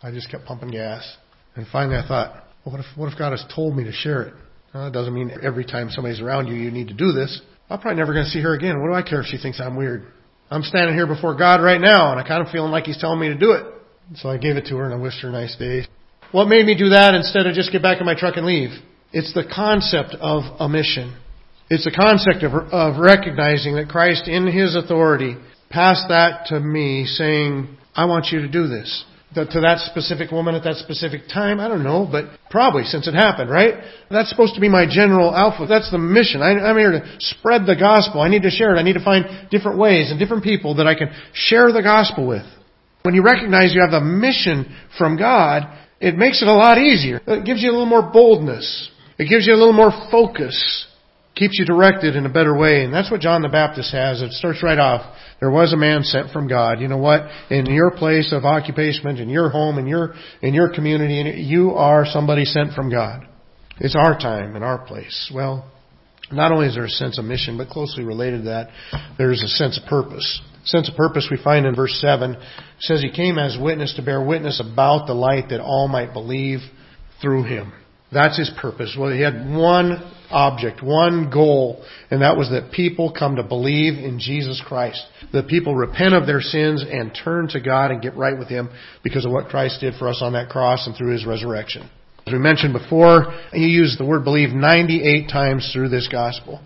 I 0.00 0.12
just 0.12 0.30
kept 0.30 0.44
pumping 0.44 0.70
gas. 0.70 1.16
And 1.56 1.66
finally 1.72 1.96
I 1.96 2.06
thought, 2.06 2.44
well, 2.64 2.76
what 2.76 2.80
if, 2.80 2.86
what 2.96 3.12
if 3.12 3.18
God 3.18 3.30
has 3.30 3.44
told 3.54 3.76
me 3.76 3.84
to 3.84 3.92
share 3.92 4.22
it? 4.22 4.34
Well, 4.74 4.86
it 4.86 4.92
doesn't 4.92 5.14
mean 5.14 5.32
every 5.42 5.64
time 5.64 5.90
somebody's 5.90 6.20
around 6.20 6.48
you, 6.48 6.54
you 6.54 6.70
need 6.70 6.88
to 6.88 6.94
do 6.94 7.12
this. 7.12 7.40
I'm 7.68 7.80
probably 7.80 7.98
never 7.98 8.12
going 8.12 8.24
to 8.24 8.30
see 8.30 8.42
her 8.42 8.54
again. 8.54 8.80
What 8.80 8.88
do 8.88 8.94
I 8.94 9.02
care 9.02 9.20
if 9.20 9.26
she 9.26 9.38
thinks 9.38 9.60
I'm 9.60 9.76
weird? 9.76 10.06
I'm 10.50 10.62
standing 10.62 10.94
here 10.94 11.06
before 11.06 11.34
God 11.34 11.62
right 11.62 11.80
now, 11.80 12.12
and 12.12 12.20
I 12.20 12.26
kind 12.26 12.44
of 12.44 12.52
feeling 12.52 12.70
like 12.70 12.84
He's 12.84 12.98
telling 12.98 13.18
me 13.18 13.28
to 13.28 13.34
do 13.34 13.52
it. 13.52 13.66
So 14.16 14.28
I 14.28 14.36
gave 14.36 14.56
it 14.56 14.66
to 14.66 14.76
her, 14.76 14.84
and 14.84 14.94
I 14.94 14.96
wished 14.96 15.20
her 15.22 15.30
a 15.30 15.32
nice 15.32 15.56
day. 15.56 15.82
What 16.30 16.46
made 16.46 16.66
me 16.66 16.78
do 16.78 16.90
that 16.90 17.14
instead 17.14 17.46
of 17.46 17.54
just 17.54 17.72
get 17.72 17.82
back 17.82 17.98
in 18.00 18.06
my 18.06 18.14
truck 18.14 18.36
and 18.36 18.46
leave? 18.46 18.70
It's 19.12 19.34
the 19.34 19.44
concept 19.52 20.14
of 20.20 20.42
a 20.60 20.68
mission. 20.68 21.16
It's 21.68 21.84
the 21.84 21.90
concept 21.90 22.44
of, 22.44 22.52
of 22.70 23.00
recognizing 23.00 23.74
that 23.74 23.88
Christ, 23.88 24.28
in 24.28 24.46
His 24.46 24.76
authority, 24.76 25.36
passed 25.70 26.06
that 26.08 26.46
to 26.46 26.60
me, 26.60 27.06
saying, 27.06 27.76
I 27.94 28.04
want 28.04 28.26
you 28.30 28.42
to 28.42 28.48
do 28.48 28.68
this. 28.68 29.04
To, 29.36 29.60
that 29.60 29.84
specific 29.90 30.30
woman 30.30 30.54
at 30.54 30.64
that 30.64 30.76
specific 30.76 31.28
time? 31.28 31.60
I 31.60 31.68
don't 31.68 31.84
know, 31.84 32.08
but 32.10 32.24
probably 32.48 32.84
since 32.84 33.06
it 33.06 33.12
happened, 33.12 33.50
right? 33.50 33.74
That's 34.10 34.30
supposed 34.30 34.54
to 34.54 34.62
be 34.62 34.70
my 34.70 34.86
general 34.88 35.34
alpha. 35.34 35.66
That's 35.68 35.90
the 35.90 35.98
mission. 35.98 36.40
I, 36.40 36.56
I'm 36.56 36.78
here 36.78 36.92
to 36.92 37.16
spread 37.18 37.66
the 37.66 37.76
gospel. 37.76 38.22
I 38.22 38.28
need 38.28 38.42
to 38.42 38.50
share 38.50 38.74
it. 38.74 38.78
I 38.78 38.82
need 38.82 38.94
to 38.94 39.04
find 39.04 39.50
different 39.50 39.78
ways 39.78 40.10
and 40.10 40.18
different 40.18 40.42
people 40.42 40.76
that 40.76 40.86
I 40.86 40.94
can 40.94 41.12
share 41.34 41.70
the 41.70 41.82
gospel 41.82 42.26
with. 42.26 42.46
When 43.02 43.14
you 43.14 43.22
recognize 43.22 43.74
you 43.74 43.82
have 43.82 43.92
a 43.92 44.04
mission 44.04 44.74
from 44.96 45.18
God, 45.18 45.64
it 46.00 46.16
makes 46.16 46.40
it 46.40 46.48
a 46.48 46.54
lot 46.54 46.78
easier. 46.78 47.20
It 47.26 47.44
gives 47.44 47.62
you 47.62 47.68
a 47.70 47.72
little 47.76 47.84
more 47.84 48.10
boldness. 48.10 48.90
It 49.18 49.28
gives 49.28 49.46
you 49.46 49.52
a 49.52 49.60
little 49.60 49.74
more 49.74 49.92
focus. 50.10 50.86
Keeps 51.36 51.58
you 51.58 51.66
directed 51.66 52.16
in 52.16 52.24
a 52.24 52.30
better 52.30 52.56
way. 52.56 52.82
And 52.82 52.92
that's 52.92 53.10
what 53.10 53.20
John 53.20 53.42
the 53.42 53.48
Baptist 53.48 53.92
has. 53.92 54.22
It 54.22 54.32
starts 54.32 54.62
right 54.62 54.78
off. 54.78 55.14
There 55.38 55.50
was 55.50 55.72
a 55.72 55.76
man 55.76 56.02
sent 56.02 56.30
from 56.30 56.48
God. 56.48 56.80
You 56.80 56.88
know 56.88 56.96
what? 56.96 57.28
In 57.50 57.66
your 57.66 57.90
place 57.90 58.32
of 58.32 58.44
occupation, 58.44 59.06
in 59.18 59.28
your 59.28 59.50
home, 59.50 59.78
in 59.78 59.86
your, 59.86 60.14
in 60.40 60.54
your 60.54 60.72
community, 60.72 61.42
you 61.42 61.72
are 61.72 62.06
somebody 62.06 62.46
sent 62.46 62.72
from 62.72 62.90
God. 62.90 63.26
It's 63.78 63.94
our 63.94 64.18
time 64.18 64.56
and 64.56 64.64
our 64.64 64.78
place. 64.86 65.30
Well, 65.34 65.70
not 66.32 66.52
only 66.52 66.68
is 66.68 66.74
there 66.74 66.86
a 66.86 66.88
sense 66.88 67.18
of 67.18 67.26
mission, 67.26 67.58
but 67.58 67.68
closely 67.68 68.02
related 68.02 68.38
to 68.38 68.44
that, 68.44 68.70
there's 69.18 69.42
a 69.42 69.48
sense 69.48 69.78
of 69.78 69.88
purpose 69.88 70.40
sense 70.66 70.88
of 70.90 70.96
purpose 70.96 71.28
we 71.30 71.38
find 71.42 71.64
in 71.64 71.76
verse 71.76 71.96
7 72.00 72.32
it 72.32 72.40
says 72.80 73.00
he 73.00 73.12
came 73.12 73.38
as 73.38 73.56
witness 73.56 73.94
to 73.94 74.02
bear 74.02 74.20
witness 74.20 74.60
about 74.60 75.06
the 75.06 75.14
light 75.14 75.50
that 75.50 75.60
all 75.60 75.86
might 75.86 76.12
believe 76.12 76.58
through 77.22 77.44
him. 77.44 77.72
That's 78.12 78.38
his 78.38 78.50
purpose. 78.60 78.96
Well, 78.98 79.10
he 79.10 79.20
had 79.20 79.48
one 79.52 80.12
object, 80.30 80.82
one 80.82 81.30
goal, 81.30 81.84
and 82.10 82.22
that 82.22 82.36
was 82.36 82.50
that 82.50 82.72
people 82.72 83.12
come 83.16 83.36
to 83.36 83.42
believe 83.42 83.94
in 83.94 84.18
Jesus 84.20 84.62
Christ. 84.64 85.04
That 85.32 85.48
people 85.48 85.74
repent 85.74 86.14
of 86.14 86.26
their 86.26 86.40
sins 86.40 86.84
and 86.88 87.18
turn 87.24 87.48
to 87.48 87.60
God 87.60 87.90
and 87.90 88.00
get 88.00 88.16
right 88.16 88.38
with 88.38 88.48
Him 88.48 88.70
because 89.02 89.24
of 89.24 89.32
what 89.32 89.48
Christ 89.48 89.80
did 89.80 89.94
for 89.98 90.08
us 90.08 90.20
on 90.22 90.34
that 90.34 90.48
cross 90.48 90.86
and 90.86 90.96
through 90.96 91.12
His 91.12 91.26
resurrection. 91.26 91.90
As 92.26 92.32
we 92.32 92.38
mentioned 92.40 92.72
before, 92.72 93.32
he 93.52 93.66
used 93.66 94.00
the 94.00 94.04
word 94.04 94.24
believe 94.24 94.50
98 94.50 95.28
times 95.28 95.70
through 95.72 95.90
this 95.90 96.08
gospel. 96.10 96.60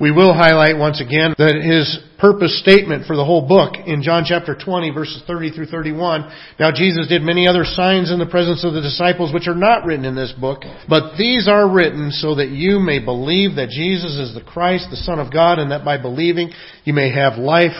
We 0.00 0.10
will 0.10 0.34
highlight 0.34 0.76
once 0.76 1.00
again 1.00 1.34
that 1.38 1.54
his 1.54 1.98
purpose 2.18 2.58
statement 2.60 3.06
for 3.06 3.16
the 3.16 3.24
whole 3.24 3.46
book 3.46 3.74
in 3.86 4.02
John 4.02 4.24
chapter 4.26 4.56
20 4.56 4.90
verses 4.90 5.22
30 5.26 5.52
through 5.52 5.66
31. 5.66 6.30
Now 6.58 6.70
Jesus 6.72 7.08
did 7.08 7.22
many 7.22 7.46
other 7.46 7.64
signs 7.64 8.10
in 8.10 8.18
the 8.18 8.26
presence 8.26 8.64
of 8.64 8.74
the 8.74 8.80
disciples 8.80 9.32
which 9.32 9.48
are 9.48 9.54
not 9.54 9.84
written 9.84 10.04
in 10.04 10.14
this 10.14 10.32
book, 10.32 10.62
but 10.88 11.16
these 11.16 11.48
are 11.48 11.70
written 11.70 12.10
so 12.10 12.34
that 12.36 12.48
you 12.48 12.78
may 12.80 12.98
believe 12.98 13.56
that 13.56 13.70
Jesus 13.70 14.16
is 14.16 14.34
the 14.34 14.44
Christ, 14.44 14.88
the 14.90 14.96
Son 14.96 15.18
of 15.18 15.32
God, 15.32 15.58
and 15.58 15.70
that 15.70 15.84
by 15.84 16.00
believing 16.00 16.50
you 16.84 16.92
may 16.92 17.12
have 17.12 17.38
life 17.38 17.76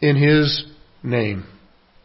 in 0.00 0.16
his 0.16 0.64
name. 1.02 1.44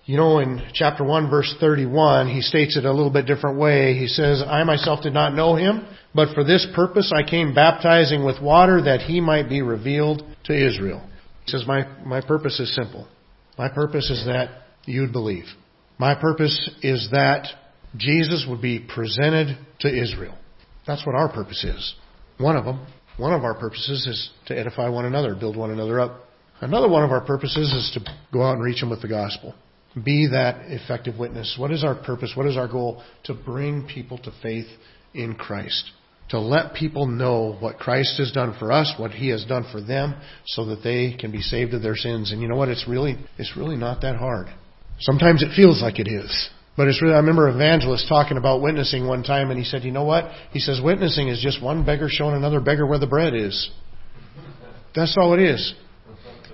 You 0.06 0.18
know, 0.18 0.40
in 0.40 0.62
chapter 0.74 1.04
1 1.04 1.30
verse 1.30 1.56
31, 1.62 2.28
he 2.28 2.42
states 2.42 2.76
it 2.76 2.84
a 2.84 2.92
little 2.92 3.10
bit 3.10 3.26
different 3.26 3.58
way. 3.58 3.94
He 3.98 4.08
says, 4.08 4.44
I 4.46 4.64
myself 4.66 5.02
did 5.02 5.14
not 5.14 5.34
know 5.34 5.56
him, 5.56 5.88
but 6.14 6.34
for 6.36 6.44
this 6.44 6.68
purpose 6.76 7.14
I 7.16 7.28
came 7.28 7.54
baptizing 7.54 8.26
with 8.26 8.42
water 8.42 8.82
that 8.82 9.02
he 9.02 9.22
might 9.22 9.48
be 9.48 9.62
revealed 9.62 10.24
to 10.46 10.54
Israel. 10.54 11.02
He 11.46 11.52
says, 11.52 11.64
my, 11.66 11.88
my 12.06 12.20
purpose 12.20 12.60
is 12.60 12.76
simple. 12.76 13.08
My 13.58 13.70
purpose 13.70 14.10
is 14.10 14.26
that 14.26 14.64
you'd 14.86 15.14
believe. 15.14 15.46
My 15.98 16.16
purpose 16.16 16.70
is 16.82 17.10
that 17.12 17.48
Jesus 17.96 18.46
would 18.50 18.62
be 18.62 18.80
presented 18.80 19.58
to 19.82 19.88
Israel. 19.88 20.38
That's 20.86 21.06
what 21.06 21.16
our 21.16 21.32
purpose 21.32 21.64
is. 21.64 21.96
One 22.40 22.58
of 22.58 22.66
them. 22.66 22.86
One 23.18 23.32
of 23.32 23.44
our 23.44 23.54
purposes 23.54 24.06
is 24.08 24.32
to 24.48 24.60
edify 24.60 24.90
one 24.90 25.06
another, 25.06 25.36
build 25.36 25.56
one 25.56 25.72
another 25.72 26.00
up. 26.00 26.24
Another 26.60 26.90
one 26.90 27.04
of 27.04 27.12
our 27.12 27.24
purposes 27.24 27.72
is 27.72 27.92
to 27.94 28.12
go 28.34 28.42
out 28.42 28.56
and 28.56 28.64
reach 28.64 28.82
them 28.82 28.90
with 28.90 29.02
the 29.02 29.08
gospel. 29.08 29.54
Be 30.02 30.28
that 30.32 30.72
effective 30.72 31.18
witness. 31.20 31.56
What 31.58 31.72
is 31.72 31.84
our 31.84 31.96
purpose? 31.96 32.34
What 32.36 32.48
is 32.48 32.58
our 32.58 32.68
goal? 32.68 33.04
To 33.26 33.34
bring 33.34 33.88
people 33.88 34.18
to 34.20 34.32
faith 34.42 34.68
in 35.14 35.36
Christ 35.36 35.92
to 36.30 36.40
let 36.40 36.74
people 36.74 37.06
know 37.06 37.56
what 37.60 37.78
Christ 37.78 38.18
has 38.18 38.32
done 38.32 38.56
for 38.58 38.72
us, 38.72 38.92
what 38.98 39.12
He 39.12 39.30
has 39.30 39.46
done 39.46 39.68
for 39.72 39.82
them, 39.82 40.16
so 40.48 40.66
that 40.66 40.82
they 40.84 41.16
can 41.16 41.32
be 41.32 41.42
saved 41.42 41.76
of 41.76 41.84
their 41.84 41.96
sins. 41.96 42.32
And 42.32 42.42
you 42.42 42.48
know 42.48 42.56
what? 42.56 42.70
It's 42.70 42.88
really, 42.88 43.18
it's 43.38 43.56
really 43.56 43.76
not 43.76 44.02
that 44.02 44.16
hard. 44.16 44.48
Sometimes 45.00 45.44
it 45.44 45.56
feels 45.56 45.82
like 45.82 46.00
it 46.00 46.08
is. 46.08 46.50
But 46.76 46.88
it's 46.88 47.02
really, 47.04 47.14
I 47.14 47.18
remember 47.18 47.50
evangelist 47.50 48.08
talking 48.10 48.38
about 48.38 48.64
witnessing 48.64 49.06
one 49.06 49.22
time 49.22 49.52
and 49.52 49.60
he 49.60 49.66
said, 49.66 49.84
you 49.84 49.92
know 49.92 50.06
what? 50.06 50.26
He 50.52 50.60
says, 50.60 50.82
witnessing 50.84 51.28
is 51.28 51.40
just 51.40 51.62
one 51.62 51.86
beggar 51.86 52.08
showing 52.10 52.36
another 52.36 52.60
beggar 52.60 52.88
where 52.88 52.98
the 52.98 53.06
bread 53.06 53.36
is. 53.36 53.70
That's 54.96 55.16
all 55.16 55.36
it 55.36 55.40
is. 55.40 55.76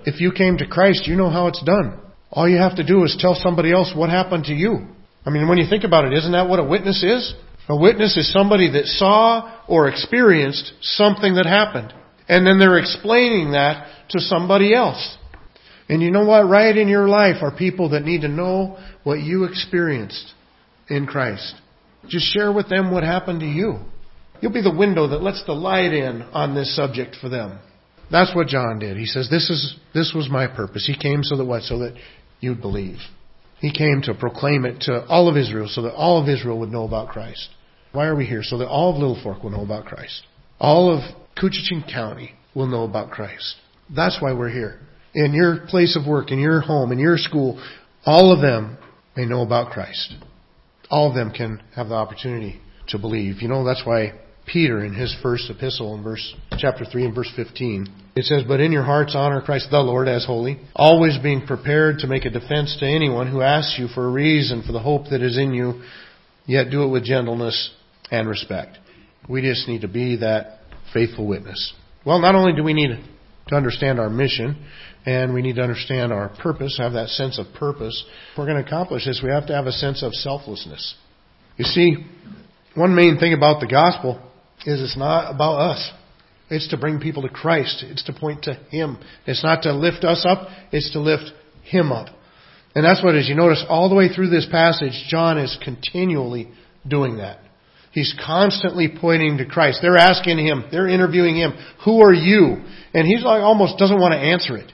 If 0.04 0.20
you 0.20 0.30
came 0.30 0.58
to 0.58 0.66
Christ, 0.66 1.06
you 1.06 1.16
know 1.16 1.30
how 1.30 1.46
it's 1.46 1.62
done. 1.64 2.00
All 2.30 2.48
you 2.48 2.58
have 2.58 2.76
to 2.76 2.84
do 2.84 3.04
is 3.04 3.16
tell 3.18 3.34
somebody 3.34 3.72
else 3.72 3.92
what 3.94 4.10
happened 4.10 4.44
to 4.44 4.54
you. 4.54 4.86
I 5.26 5.30
mean, 5.30 5.48
when 5.48 5.58
you 5.58 5.68
think 5.68 5.84
about 5.84 6.04
it, 6.04 6.12
isn't 6.12 6.32
that 6.32 6.48
what 6.48 6.60
a 6.60 6.64
witness 6.64 7.02
is? 7.02 7.34
A 7.68 7.76
witness 7.76 8.16
is 8.16 8.32
somebody 8.32 8.70
that 8.72 8.86
saw 8.86 9.62
or 9.68 9.88
experienced 9.88 10.72
something 10.80 11.34
that 11.34 11.46
happened. 11.46 11.92
And 12.28 12.46
then 12.46 12.58
they're 12.58 12.78
explaining 12.78 13.52
that 13.52 13.88
to 14.10 14.20
somebody 14.20 14.74
else. 14.74 15.16
And 15.88 16.00
you 16.02 16.10
know 16.10 16.24
what? 16.24 16.48
Right 16.48 16.76
in 16.76 16.88
your 16.88 17.08
life 17.08 17.42
are 17.42 17.54
people 17.54 17.90
that 17.90 18.04
need 18.04 18.22
to 18.22 18.28
know 18.28 18.78
what 19.02 19.20
you 19.20 19.44
experienced 19.44 20.32
in 20.88 21.06
Christ. 21.06 21.54
Just 22.08 22.32
share 22.32 22.52
with 22.52 22.68
them 22.68 22.92
what 22.92 23.02
happened 23.02 23.40
to 23.40 23.46
you. 23.46 23.78
You'll 24.40 24.52
be 24.52 24.62
the 24.62 24.74
window 24.74 25.08
that 25.08 25.22
lets 25.22 25.44
the 25.44 25.52
light 25.52 25.92
in 25.92 26.22
on 26.22 26.54
this 26.54 26.74
subject 26.74 27.16
for 27.20 27.28
them. 27.28 27.58
That's 28.10 28.34
what 28.34 28.48
John 28.48 28.78
did. 28.78 28.96
He 28.96 29.06
says, 29.06 29.28
this 29.30 29.50
is, 29.50 29.76
this 29.94 30.12
was 30.14 30.28
my 30.30 30.46
purpose. 30.46 30.86
He 30.86 30.96
came 30.96 31.22
so 31.22 31.36
that 31.36 31.44
what? 31.44 31.62
So 31.62 31.78
that 31.80 31.96
you'd 32.40 32.60
believe. 32.60 32.98
He 33.60 33.72
came 33.72 34.00
to 34.02 34.14
proclaim 34.14 34.64
it 34.64 34.80
to 34.82 35.04
all 35.06 35.28
of 35.28 35.36
Israel 35.36 35.68
so 35.68 35.82
that 35.82 35.94
all 35.94 36.20
of 36.20 36.28
Israel 36.28 36.58
would 36.60 36.70
know 36.70 36.84
about 36.84 37.08
Christ. 37.08 37.50
Why 37.92 38.06
are 38.06 38.16
we 38.16 38.24
here? 38.24 38.42
So 38.42 38.58
that 38.58 38.68
all 38.68 38.92
of 38.92 38.96
Littlefork 38.96 39.42
will 39.42 39.50
know 39.50 39.64
about 39.64 39.84
Christ. 39.84 40.26
All 40.58 40.96
of 40.96 41.02
Koochiching 41.36 41.92
County 41.92 42.32
will 42.54 42.66
know 42.66 42.84
about 42.84 43.10
Christ. 43.10 43.56
That's 43.94 44.18
why 44.20 44.32
we're 44.32 44.50
here. 44.50 44.80
In 45.14 45.34
your 45.34 45.66
place 45.66 45.96
of 45.96 46.08
work, 46.08 46.30
in 46.30 46.38
your 46.38 46.60
home, 46.60 46.92
in 46.92 46.98
your 46.98 47.18
school, 47.18 47.62
all 48.06 48.32
of 48.32 48.40
them 48.40 48.78
may 49.16 49.26
know 49.26 49.42
about 49.42 49.72
Christ. 49.72 50.14
All 50.88 51.08
of 51.08 51.14
them 51.14 51.32
can 51.32 51.62
have 51.74 51.88
the 51.88 51.94
opportunity 51.94 52.60
to 52.88 52.98
believe. 52.98 53.42
You 53.42 53.48
know, 53.48 53.64
that's 53.64 53.82
why 53.84 54.12
Peter 54.52 54.84
in 54.84 54.94
his 54.94 55.14
first 55.22 55.48
epistle 55.48 55.94
in 55.94 56.02
verse 56.02 56.34
chapter 56.58 56.84
3 56.84 57.04
and 57.04 57.14
verse 57.14 57.30
15 57.36 57.86
it 58.16 58.24
says 58.24 58.42
but 58.48 58.60
in 58.60 58.72
your 58.72 58.82
hearts 58.82 59.14
honor 59.14 59.40
Christ 59.40 59.68
the 59.70 59.78
Lord 59.78 60.08
as 60.08 60.26
holy 60.26 60.60
always 60.74 61.18
being 61.18 61.46
prepared 61.46 61.98
to 62.00 62.08
make 62.08 62.24
a 62.24 62.30
defense 62.30 62.76
to 62.80 62.86
anyone 62.86 63.30
who 63.30 63.42
asks 63.42 63.78
you 63.78 63.86
for 63.86 64.06
a 64.06 64.10
reason 64.10 64.62
for 64.66 64.72
the 64.72 64.80
hope 64.80 65.04
that 65.10 65.22
is 65.22 65.38
in 65.38 65.54
you 65.54 65.82
yet 66.46 66.70
do 66.70 66.82
it 66.82 66.88
with 66.88 67.04
gentleness 67.04 67.70
and 68.10 68.28
respect. 68.28 68.78
We 69.28 69.42
just 69.42 69.68
need 69.68 69.82
to 69.82 69.88
be 69.88 70.16
that 70.16 70.58
faithful 70.92 71.28
witness. 71.28 71.72
Well 72.04 72.18
not 72.18 72.34
only 72.34 72.52
do 72.52 72.64
we 72.64 72.74
need 72.74 72.98
to 73.48 73.54
understand 73.54 74.00
our 74.00 74.10
mission 74.10 74.66
and 75.06 75.32
we 75.32 75.42
need 75.42 75.56
to 75.56 75.62
understand 75.62 76.12
our 76.12 76.28
purpose 76.42 76.76
have 76.78 76.94
that 76.94 77.08
sense 77.10 77.38
of 77.38 77.46
purpose 77.54 78.04
if 78.32 78.38
we're 78.38 78.46
going 78.46 78.62
to 78.62 78.66
accomplish 78.66 79.04
this 79.06 79.20
we 79.22 79.30
have 79.30 79.46
to 79.46 79.54
have 79.54 79.66
a 79.66 79.72
sense 79.72 80.02
of 80.02 80.12
selflessness. 80.12 80.96
You 81.56 81.64
see 81.66 82.04
one 82.74 82.96
main 82.96 83.18
thing 83.18 83.32
about 83.32 83.60
the 83.60 83.68
gospel 83.68 84.20
is 84.66 84.80
it's 84.80 84.96
not 84.96 85.34
about 85.34 85.58
us. 85.58 85.90
It's 86.50 86.68
to 86.68 86.76
bring 86.76 86.98
people 86.98 87.22
to 87.22 87.28
Christ. 87.28 87.84
It's 87.86 88.04
to 88.04 88.12
point 88.12 88.42
to 88.44 88.54
Him. 88.70 88.98
It's 89.26 89.44
not 89.44 89.62
to 89.62 89.72
lift 89.72 90.04
us 90.04 90.26
up. 90.28 90.48
It's 90.72 90.92
to 90.92 91.00
lift 91.00 91.30
Him 91.62 91.92
up. 91.92 92.08
And 92.74 92.84
that's 92.84 93.02
what, 93.02 93.14
as 93.14 93.28
you 93.28 93.34
notice, 93.34 93.64
all 93.68 93.88
the 93.88 93.94
way 93.94 94.08
through 94.08 94.30
this 94.30 94.46
passage, 94.50 94.92
John 95.08 95.38
is 95.38 95.56
continually 95.62 96.50
doing 96.86 97.16
that. 97.16 97.40
He's 97.92 98.14
constantly 98.24 98.88
pointing 98.88 99.38
to 99.38 99.46
Christ. 99.46 99.80
They're 99.82 99.96
asking 99.96 100.38
him, 100.38 100.64
they're 100.70 100.86
interviewing 100.86 101.34
him, 101.36 101.52
who 101.84 102.00
are 102.02 102.12
you? 102.12 102.62
And 102.94 103.06
he's 103.06 103.24
like, 103.24 103.42
almost 103.42 103.78
doesn't 103.78 103.98
want 103.98 104.12
to 104.12 104.18
answer 104.18 104.56
it. 104.56 104.72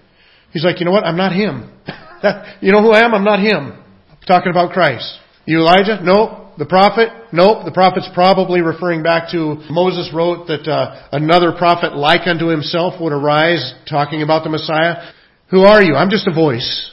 He's 0.53 0.65
like, 0.65 0.81
you 0.81 0.87
know 0.87 0.93
what? 0.93 1.05
I'm 1.05 1.17
not 1.17 1.33
him. 1.33 1.73
you 2.61 2.73
know 2.73 2.83
who 2.83 2.93
I 2.93 3.05
am? 3.05 3.15
I'm 3.15 3.25
not 3.25 3.41
him. 3.41 3.73
I'm 4.11 4.19
talking 4.27 4.51
about 4.51 4.73
Christ. 4.73 5.19
You 5.47 5.61
Elijah? 5.61 6.01
No. 6.03 6.46
The 6.59 6.67
prophet? 6.67 7.11
Nope. 7.33 7.67
The 7.67 7.73
prophet's 7.73 8.09
probably 8.15 8.63
referring 8.63 9.03
back 9.03 9.31
to 9.33 9.63
Moses 9.69 10.11
wrote 10.15 10.47
that 10.47 10.67
uh, 10.67 11.09
another 11.13 11.53
prophet 11.53 11.95
like 11.95 12.27
unto 12.27 12.47
himself 12.47 13.01
would 13.01 13.13
arise, 13.13 13.75
talking 13.89 14.23
about 14.23 14.43
the 14.43 14.51
Messiah. 14.51 15.13
Who 15.51 15.63
are 15.63 15.83
you? 15.83 15.95
I'm 15.95 16.09
just 16.09 16.27
a 16.27 16.33
voice. 16.33 16.93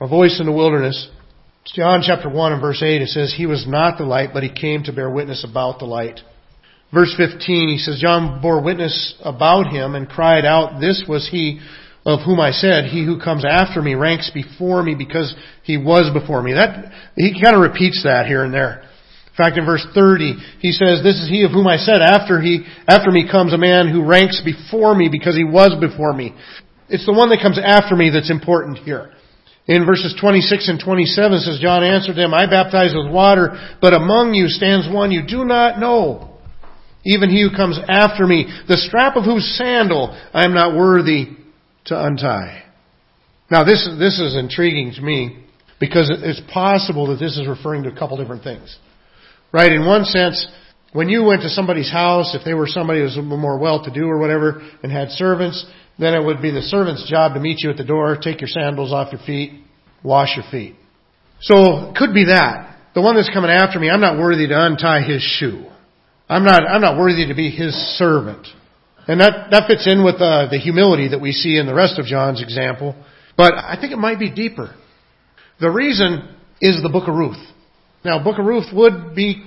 A 0.00 0.06
voice 0.06 0.38
in 0.38 0.46
the 0.46 0.52
wilderness. 0.52 1.08
It's 1.62 1.72
John 1.72 2.02
chapter 2.06 2.28
1 2.28 2.52
and 2.52 2.60
verse 2.60 2.82
8 2.82 3.02
it 3.02 3.08
says, 3.08 3.34
He 3.36 3.46
was 3.46 3.66
not 3.66 3.98
the 3.98 4.04
light, 4.04 4.30
but 4.32 4.42
he 4.42 4.52
came 4.52 4.84
to 4.84 4.92
bear 4.92 5.10
witness 5.10 5.44
about 5.48 5.80
the 5.80 5.86
light. 5.86 6.20
Verse 6.92 7.12
15, 7.16 7.68
he 7.68 7.78
says, 7.78 7.98
John 8.00 8.40
bore 8.40 8.62
witness 8.62 9.14
about 9.24 9.66
him 9.66 9.96
and 9.96 10.08
cried 10.08 10.44
out, 10.44 10.80
This 10.80 11.04
was 11.08 11.28
he 11.28 11.60
of 12.04 12.20
whom 12.24 12.38
I 12.40 12.50
said, 12.50 12.86
He 12.86 13.04
who 13.04 13.18
comes 13.18 13.44
after 13.44 13.80
me 13.80 13.94
ranks 13.94 14.30
before 14.32 14.82
me 14.82 14.94
because 14.94 15.34
he 15.62 15.78
was 15.78 16.12
before 16.12 16.42
me. 16.42 16.52
That, 16.52 16.92
he 17.16 17.40
kind 17.42 17.56
of 17.56 17.62
repeats 17.62 18.02
that 18.04 18.26
here 18.26 18.44
and 18.44 18.52
there. 18.52 18.82
In 18.82 19.36
fact, 19.36 19.58
in 19.58 19.64
verse 19.64 19.84
30, 19.94 20.36
he 20.60 20.70
says, 20.70 21.02
This 21.02 21.16
is 21.16 21.28
he 21.28 21.44
of 21.44 21.50
whom 21.50 21.66
I 21.66 21.76
said, 21.76 22.02
after 22.02 22.40
he, 22.40 22.64
after 22.86 23.10
me 23.10 23.28
comes 23.28 23.52
a 23.52 23.58
man 23.58 23.90
who 23.90 24.04
ranks 24.04 24.42
before 24.44 24.94
me 24.94 25.08
because 25.10 25.34
he 25.34 25.44
was 25.44 25.74
before 25.80 26.12
me. 26.12 26.34
It's 26.88 27.06
the 27.06 27.12
one 27.12 27.30
that 27.30 27.42
comes 27.42 27.58
after 27.58 27.96
me 27.96 28.10
that's 28.10 28.30
important 28.30 28.78
here. 28.78 29.10
In 29.66 29.86
verses 29.86 30.14
26 30.20 30.68
and 30.68 30.78
27 30.78 31.40
says, 31.40 31.58
John 31.58 31.82
answered 31.82 32.16
them, 32.16 32.34
I 32.34 32.44
baptize 32.44 32.92
with 32.94 33.10
water, 33.10 33.56
but 33.80 33.94
among 33.94 34.34
you 34.34 34.48
stands 34.48 34.86
one 34.92 35.10
you 35.10 35.26
do 35.26 35.46
not 35.46 35.80
know. 35.80 36.38
Even 37.06 37.30
he 37.30 37.42
who 37.42 37.56
comes 37.56 37.78
after 37.88 38.26
me, 38.26 38.46
the 38.68 38.76
strap 38.76 39.16
of 39.16 39.24
whose 39.24 39.56
sandal 39.56 40.10
I 40.34 40.44
am 40.44 40.52
not 40.52 40.76
worthy 40.76 41.43
to 41.86 42.06
untie. 42.06 42.62
Now 43.50 43.64
this, 43.64 43.88
this 43.98 44.20
is 44.20 44.36
intriguing 44.36 44.92
to 44.96 45.02
me 45.02 45.44
because 45.78 46.10
it's 46.10 46.40
possible 46.52 47.08
that 47.08 47.16
this 47.16 47.36
is 47.36 47.46
referring 47.46 47.82
to 47.84 47.90
a 47.90 47.98
couple 47.98 48.16
different 48.16 48.42
things. 48.42 48.78
Right? 49.52 49.72
In 49.72 49.86
one 49.86 50.04
sense, 50.04 50.46
when 50.92 51.08
you 51.08 51.24
went 51.24 51.42
to 51.42 51.48
somebody's 51.48 51.90
house, 51.90 52.34
if 52.34 52.44
they 52.44 52.54
were 52.54 52.66
somebody 52.66 53.00
who 53.00 53.04
was 53.04 53.18
more 53.18 53.58
well-to-do 53.58 54.06
or 54.06 54.18
whatever 54.18 54.62
and 54.82 54.90
had 54.90 55.10
servants, 55.10 55.64
then 55.98 56.14
it 56.14 56.24
would 56.24 56.40
be 56.40 56.50
the 56.50 56.62
servant's 56.62 57.08
job 57.08 57.34
to 57.34 57.40
meet 57.40 57.62
you 57.62 57.70
at 57.70 57.76
the 57.76 57.84
door, 57.84 58.16
take 58.20 58.40
your 58.40 58.48
sandals 58.48 58.92
off 58.92 59.12
your 59.12 59.20
feet, 59.26 59.62
wash 60.02 60.36
your 60.36 60.44
feet. 60.50 60.76
So, 61.40 61.90
it 61.90 61.96
could 61.96 62.14
be 62.14 62.26
that. 62.26 62.78
The 62.94 63.02
one 63.02 63.16
that's 63.16 63.30
coming 63.32 63.50
after 63.50 63.78
me, 63.78 63.90
I'm 63.90 64.00
not 64.00 64.18
worthy 64.18 64.46
to 64.46 64.54
untie 64.56 65.02
his 65.02 65.20
shoe. 65.20 65.66
I'm 66.28 66.44
not, 66.44 66.62
I'm 66.62 66.80
not 66.80 66.96
worthy 66.96 67.26
to 67.26 67.34
be 67.34 67.50
his 67.50 67.74
servant. 67.98 68.46
And 69.06 69.20
that, 69.20 69.50
that 69.50 69.66
fits 69.66 69.86
in 69.86 70.02
with 70.02 70.16
uh, 70.16 70.48
the 70.50 70.58
humility 70.58 71.08
that 71.08 71.20
we 71.20 71.32
see 71.32 71.58
in 71.58 71.66
the 71.66 71.74
rest 71.74 71.98
of 71.98 72.06
John's 72.06 72.42
example. 72.42 72.94
But 73.36 73.54
I 73.54 73.76
think 73.78 73.92
it 73.92 73.98
might 73.98 74.18
be 74.18 74.30
deeper. 74.30 74.74
The 75.60 75.70
reason 75.70 76.34
is 76.60 76.82
the 76.82 76.88
book 76.88 77.08
of 77.08 77.14
Ruth. 77.14 77.40
Now, 78.04 78.22
book 78.22 78.38
of 78.38 78.46
Ruth 78.46 78.66
would 78.72 79.14
be 79.14 79.44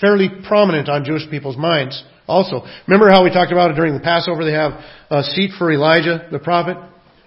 fairly 0.00 0.28
prominent 0.46 0.88
on 0.88 1.04
Jewish 1.04 1.28
people's 1.30 1.56
minds 1.56 2.02
also. 2.26 2.64
Remember 2.86 3.10
how 3.10 3.24
we 3.24 3.30
talked 3.30 3.52
about 3.52 3.70
it 3.70 3.74
during 3.74 3.94
the 3.94 4.00
Passover? 4.00 4.44
They 4.44 4.52
have 4.52 4.72
a 5.10 5.22
seat 5.22 5.50
for 5.58 5.72
Elijah, 5.72 6.28
the 6.30 6.38
prophet. 6.38 6.76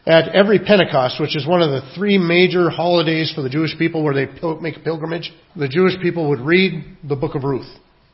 At 0.07 0.35
every 0.35 0.59
Pentecost, 0.59 1.19
which 1.19 1.35
is 1.35 1.47
one 1.47 1.61
of 1.61 1.71
the 1.71 1.81
three 1.95 2.17
major 2.19 2.69
holidays 2.69 3.31
for 3.33 3.41
the 3.41 3.49
Jewish 3.49 3.75
people 3.77 4.03
where 4.03 4.13
they 4.13 4.27
make 4.61 4.77
a 4.77 4.79
pilgrimage, 4.79 5.33
the 5.55 5.67
Jewish 5.67 5.99
people 5.99 6.29
would 6.29 6.39
read 6.39 6.97
the 7.03 7.15
book 7.15 7.33
of 7.33 7.43
Ruth. 7.43 7.67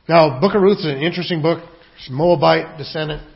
Now, 0.07 0.39
book 0.39 0.55
of 0.55 0.61
Ruth 0.61 0.79
is 0.79 0.85
an 0.85 1.01
interesting 1.01 1.41
book. 1.41 1.63
She's 1.99 2.09
Moabite 2.09 2.77
descendant 2.77 3.27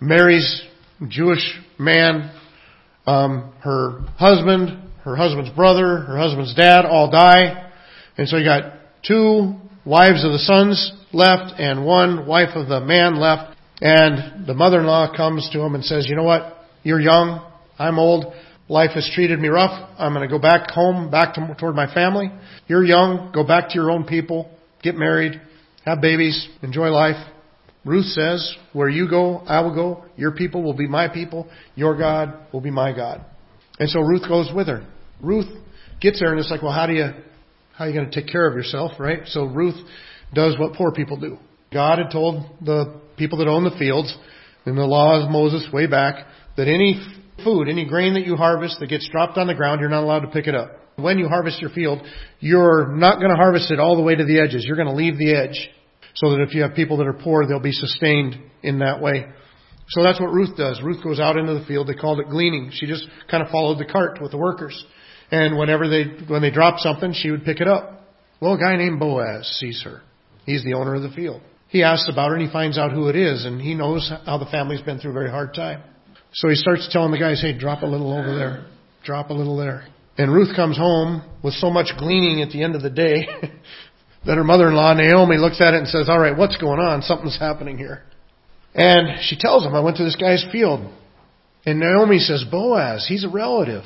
marries 0.00 0.62
Jewish 1.08 1.58
man. 1.78 2.34
Um, 3.06 3.54
her 3.60 4.00
husband, 4.16 4.90
her 5.04 5.16
husband's 5.16 5.50
brother, 5.50 5.98
her 5.98 6.18
husband's 6.18 6.54
dad 6.54 6.84
all 6.84 7.10
die. 7.10 7.70
And 8.16 8.28
so 8.28 8.36
you 8.36 8.44
got 8.44 8.74
two 9.06 9.54
wives 9.84 10.24
of 10.24 10.32
the 10.32 10.38
sons 10.38 10.92
left 11.12 11.58
and 11.58 11.86
one 11.86 12.26
wife 12.26 12.50
of 12.54 12.68
the 12.68 12.80
man 12.80 13.18
left. 13.18 13.56
And 13.80 14.46
the 14.46 14.54
mother-in-law 14.54 15.16
comes 15.16 15.48
to 15.52 15.60
him 15.60 15.74
and 15.74 15.84
says, 15.84 16.06
you 16.08 16.16
know 16.16 16.24
what? 16.24 16.58
You're 16.82 17.00
young. 17.00 17.46
I'm 17.78 17.98
old. 17.98 18.34
Life 18.68 18.90
has 18.94 19.10
treated 19.14 19.38
me 19.38 19.48
rough. 19.48 19.88
I'm 19.98 20.12
going 20.12 20.28
to 20.28 20.32
go 20.32 20.40
back 20.40 20.70
home, 20.70 21.10
back 21.10 21.34
to, 21.34 21.56
toward 21.58 21.74
my 21.74 21.92
family. 21.92 22.30
You're 22.66 22.84
young. 22.84 23.30
Go 23.32 23.46
back 23.46 23.68
to 23.68 23.74
your 23.74 23.90
own 23.90 24.04
people. 24.04 24.50
Get 24.82 24.94
married. 24.94 25.40
Have 25.86 26.00
babies. 26.02 26.48
Enjoy 26.62 26.88
life. 26.88 27.16
Ruth 27.88 28.04
says, 28.04 28.54
where 28.74 28.90
you 28.90 29.08
go, 29.08 29.38
I 29.38 29.62
will 29.62 29.74
go. 29.74 30.04
Your 30.16 30.32
people 30.32 30.62
will 30.62 30.74
be 30.74 30.86
my 30.86 31.08
people. 31.08 31.48
Your 31.74 31.96
God 31.96 32.34
will 32.52 32.60
be 32.60 32.70
my 32.70 32.94
God. 32.94 33.24
And 33.78 33.88
so 33.88 34.00
Ruth 34.00 34.28
goes 34.28 34.50
with 34.54 34.66
her. 34.66 34.86
Ruth 35.22 35.46
gets 35.98 36.20
there 36.20 36.30
and 36.30 36.38
it's 36.38 36.50
like, 36.50 36.62
well, 36.62 36.72
how 36.72 36.86
do 36.86 36.92
you, 36.92 37.06
how 37.74 37.84
are 37.84 37.88
you 37.88 37.94
going 37.94 38.10
to 38.10 38.20
take 38.20 38.30
care 38.30 38.46
of 38.46 38.54
yourself, 38.54 38.92
right? 39.00 39.20
So 39.26 39.44
Ruth 39.44 39.76
does 40.34 40.58
what 40.58 40.74
poor 40.74 40.92
people 40.92 41.18
do. 41.18 41.38
God 41.72 41.98
had 41.98 42.10
told 42.10 42.44
the 42.60 43.00
people 43.16 43.38
that 43.38 43.48
own 43.48 43.64
the 43.64 43.76
fields 43.78 44.14
in 44.66 44.76
the 44.76 44.84
law 44.84 45.22
of 45.22 45.30
Moses 45.30 45.66
way 45.72 45.86
back 45.86 46.26
that 46.58 46.68
any 46.68 47.00
food, 47.42 47.68
any 47.68 47.86
grain 47.86 48.14
that 48.14 48.26
you 48.26 48.36
harvest 48.36 48.80
that 48.80 48.88
gets 48.88 49.08
dropped 49.10 49.38
on 49.38 49.46
the 49.46 49.54
ground, 49.54 49.80
you're 49.80 49.88
not 49.88 50.02
allowed 50.02 50.20
to 50.20 50.28
pick 50.28 50.46
it 50.46 50.54
up. 50.54 50.72
When 50.96 51.18
you 51.18 51.28
harvest 51.28 51.60
your 51.60 51.70
field, 51.70 52.00
you're 52.40 52.88
not 52.88 53.18
going 53.18 53.30
to 53.30 53.36
harvest 53.36 53.70
it 53.70 53.80
all 53.80 53.96
the 53.96 54.02
way 54.02 54.14
to 54.14 54.24
the 54.24 54.40
edges. 54.40 54.64
You're 54.66 54.76
going 54.76 54.88
to 54.88 54.94
leave 54.94 55.16
the 55.16 55.32
edge 55.34 55.70
so 56.14 56.30
that 56.30 56.40
if 56.40 56.54
you 56.54 56.62
have 56.62 56.74
people 56.74 56.96
that 56.98 57.06
are 57.06 57.12
poor, 57.12 57.46
they'll 57.46 57.60
be 57.60 57.72
sustained 57.72 58.36
in 58.62 58.80
that 58.80 59.00
way. 59.00 59.26
So 59.90 60.02
that's 60.02 60.20
what 60.20 60.30
Ruth 60.30 60.56
does. 60.56 60.82
Ruth 60.82 61.02
goes 61.02 61.18
out 61.18 61.36
into 61.36 61.54
the 61.54 61.64
field. 61.64 61.88
They 61.88 61.94
called 61.94 62.20
it 62.20 62.28
gleaning. 62.28 62.70
She 62.72 62.86
just 62.86 63.06
kind 63.30 63.42
of 63.42 63.50
followed 63.50 63.78
the 63.78 63.90
cart 63.90 64.20
with 64.20 64.32
the 64.32 64.38
workers. 64.38 64.84
And 65.30 65.58
whenever 65.58 65.88
they, 65.88 66.04
when 66.26 66.42
they 66.42 66.50
dropped 66.50 66.80
something, 66.80 67.12
she 67.14 67.30
would 67.30 67.44
pick 67.44 67.60
it 67.60 67.68
up. 67.68 68.06
Well, 68.40 68.54
a 68.54 68.58
guy 68.58 68.76
named 68.76 69.00
Boaz 69.00 69.46
sees 69.58 69.82
her. 69.84 70.02
He's 70.44 70.64
the 70.64 70.74
owner 70.74 70.94
of 70.94 71.02
the 71.02 71.10
field. 71.10 71.42
He 71.68 71.82
asks 71.82 72.08
about 72.10 72.30
her 72.30 72.36
and 72.36 72.46
he 72.46 72.52
finds 72.52 72.78
out 72.78 72.92
who 72.92 73.08
it 73.08 73.16
is 73.16 73.44
and 73.44 73.60
he 73.60 73.74
knows 73.74 74.10
how 74.24 74.38
the 74.38 74.46
family's 74.46 74.80
been 74.80 74.98
through 74.98 75.10
a 75.10 75.14
very 75.14 75.30
hard 75.30 75.54
time. 75.54 75.82
So 76.32 76.48
he 76.48 76.54
starts 76.54 76.88
telling 76.92 77.10
the 77.10 77.18
guys, 77.18 77.40
hey, 77.40 77.56
drop 77.56 77.82
a 77.82 77.86
little 77.86 78.12
over 78.12 78.34
there. 78.34 78.66
Drop 79.04 79.30
a 79.30 79.34
little 79.34 79.56
there. 79.56 79.86
And 80.16 80.32
Ruth 80.32 80.54
comes 80.56 80.76
home 80.76 81.22
with 81.42 81.54
so 81.54 81.70
much 81.70 81.92
gleaning 81.98 82.42
at 82.42 82.50
the 82.50 82.62
end 82.62 82.74
of 82.74 82.82
the 82.82 82.90
day 82.90 83.28
that 84.26 84.36
her 84.36 84.44
mother-in-law, 84.44 84.94
Naomi, 84.94 85.36
looks 85.36 85.60
at 85.60 85.74
it 85.74 85.78
and 85.78 85.88
says, 85.88 86.08
all 86.08 86.18
right, 86.18 86.36
what's 86.36 86.56
going 86.56 86.80
on? 86.80 87.02
Something's 87.02 87.38
happening 87.38 87.78
here. 87.78 88.02
And 88.74 89.20
she 89.22 89.36
tells 89.38 89.64
him, 89.64 89.74
I 89.74 89.80
went 89.80 89.96
to 89.98 90.04
this 90.04 90.16
guy's 90.16 90.44
field. 90.52 90.80
And 91.64 91.80
Naomi 91.80 92.18
says, 92.18 92.44
Boaz, 92.50 93.06
he's 93.08 93.24
a 93.24 93.28
relative. 93.28 93.84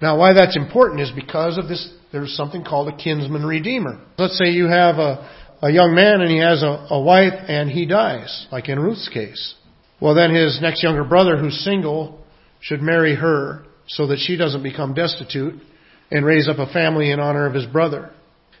Now, 0.00 0.18
why 0.18 0.32
that's 0.32 0.56
important 0.56 1.00
is 1.00 1.10
because 1.10 1.58
of 1.58 1.68
this, 1.68 1.92
there's 2.12 2.36
something 2.36 2.64
called 2.64 2.88
a 2.88 2.96
kinsman 2.96 3.44
redeemer. 3.44 4.00
Let's 4.16 4.38
say 4.38 4.46
you 4.46 4.66
have 4.66 4.96
a, 4.96 5.28
a 5.62 5.70
young 5.70 5.94
man 5.94 6.20
and 6.20 6.30
he 6.30 6.38
has 6.38 6.62
a, 6.62 6.86
a 6.90 7.00
wife 7.02 7.34
and 7.48 7.68
he 7.68 7.86
dies, 7.86 8.46
like 8.52 8.68
in 8.68 8.78
Ruth's 8.78 9.08
case. 9.08 9.54
Well, 10.00 10.14
then 10.14 10.32
his 10.32 10.60
next 10.62 10.82
younger 10.82 11.04
brother 11.04 11.36
who's 11.36 11.64
single 11.64 12.24
should 12.60 12.80
marry 12.80 13.16
her 13.16 13.64
so 13.88 14.06
that 14.08 14.18
she 14.18 14.36
doesn't 14.36 14.62
become 14.62 14.94
destitute 14.94 15.54
and 16.10 16.24
raise 16.24 16.48
up 16.48 16.58
a 16.58 16.72
family 16.72 17.10
in 17.10 17.18
honor 17.18 17.46
of 17.46 17.54
his 17.54 17.66
brother. 17.66 18.12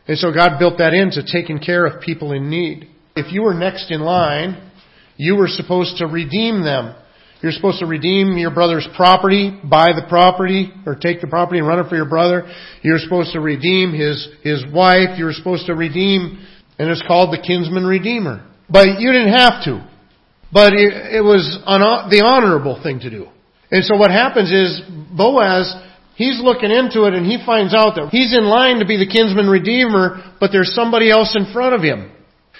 And 0.08 0.18
so 0.18 0.32
God 0.32 0.58
built 0.58 0.78
that 0.78 0.94
into 0.94 1.22
taking 1.30 1.58
care 1.58 1.86
of 1.86 2.00
people 2.00 2.32
in 2.32 2.48
need. 2.50 2.88
If 3.14 3.32
you 3.32 3.42
were 3.42 3.54
next 3.54 3.90
in 3.90 4.00
line, 4.00 4.70
you 5.16 5.36
were 5.36 5.48
supposed 5.48 5.98
to 5.98 6.06
redeem 6.06 6.64
them. 6.64 6.94
You're 7.42 7.52
supposed 7.52 7.78
to 7.80 7.86
redeem 7.86 8.36
your 8.36 8.52
brother's 8.52 8.88
property, 8.96 9.56
buy 9.62 9.88
the 9.92 10.06
property, 10.08 10.72
or 10.86 10.96
take 10.96 11.20
the 11.20 11.28
property 11.28 11.58
and 11.58 11.68
run 11.68 11.78
it 11.78 11.88
for 11.88 11.94
your 11.94 12.08
brother. 12.08 12.50
You're 12.82 12.98
supposed 12.98 13.32
to 13.34 13.40
redeem 13.40 13.92
his, 13.92 14.28
his 14.42 14.64
wife. 14.72 15.18
You're 15.18 15.32
supposed 15.32 15.66
to 15.66 15.74
redeem 15.74 16.44
And 16.78 16.90
it's 16.90 17.02
called 17.06 17.32
the 17.32 17.42
kinsman 17.44 17.84
redeemer. 17.84 18.44
But 18.68 18.98
you 18.98 19.12
didn't 19.12 19.34
have 19.34 19.64
to. 19.64 19.88
But 20.52 20.72
it, 20.72 21.16
it 21.16 21.22
was 21.22 21.58
an, 21.66 22.10
the 22.10 22.24
honorable 22.24 22.80
thing 22.82 23.00
to 23.00 23.10
do. 23.10 23.28
And 23.70 23.84
so 23.84 23.96
what 23.96 24.10
happens 24.10 24.50
is 24.50 24.80
Boaz, 25.16 25.74
he's 26.18 26.42
looking 26.42 26.74
into 26.74 27.06
it 27.06 27.14
and 27.14 27.24
he 27.24 27.38
finds 27.46 27.72
out 27.72 27.94
that 27.94 28.10
he's 28.10 28.36
in 28.36 28.44
line 28.44 28.82
to 28.82 28.86
be 28.86 28.98
the 28.98 29.08
kinsman 29.08 29.46
redeemer, 29.46 30.34
but 30.42 30.50
there's 30.50 30.74
somebody 30.74 31.08
else 31.08 31.38
in 31.38 31.50
front 31.54 31.78
of 31.78 31.80
him. 31.80 32.10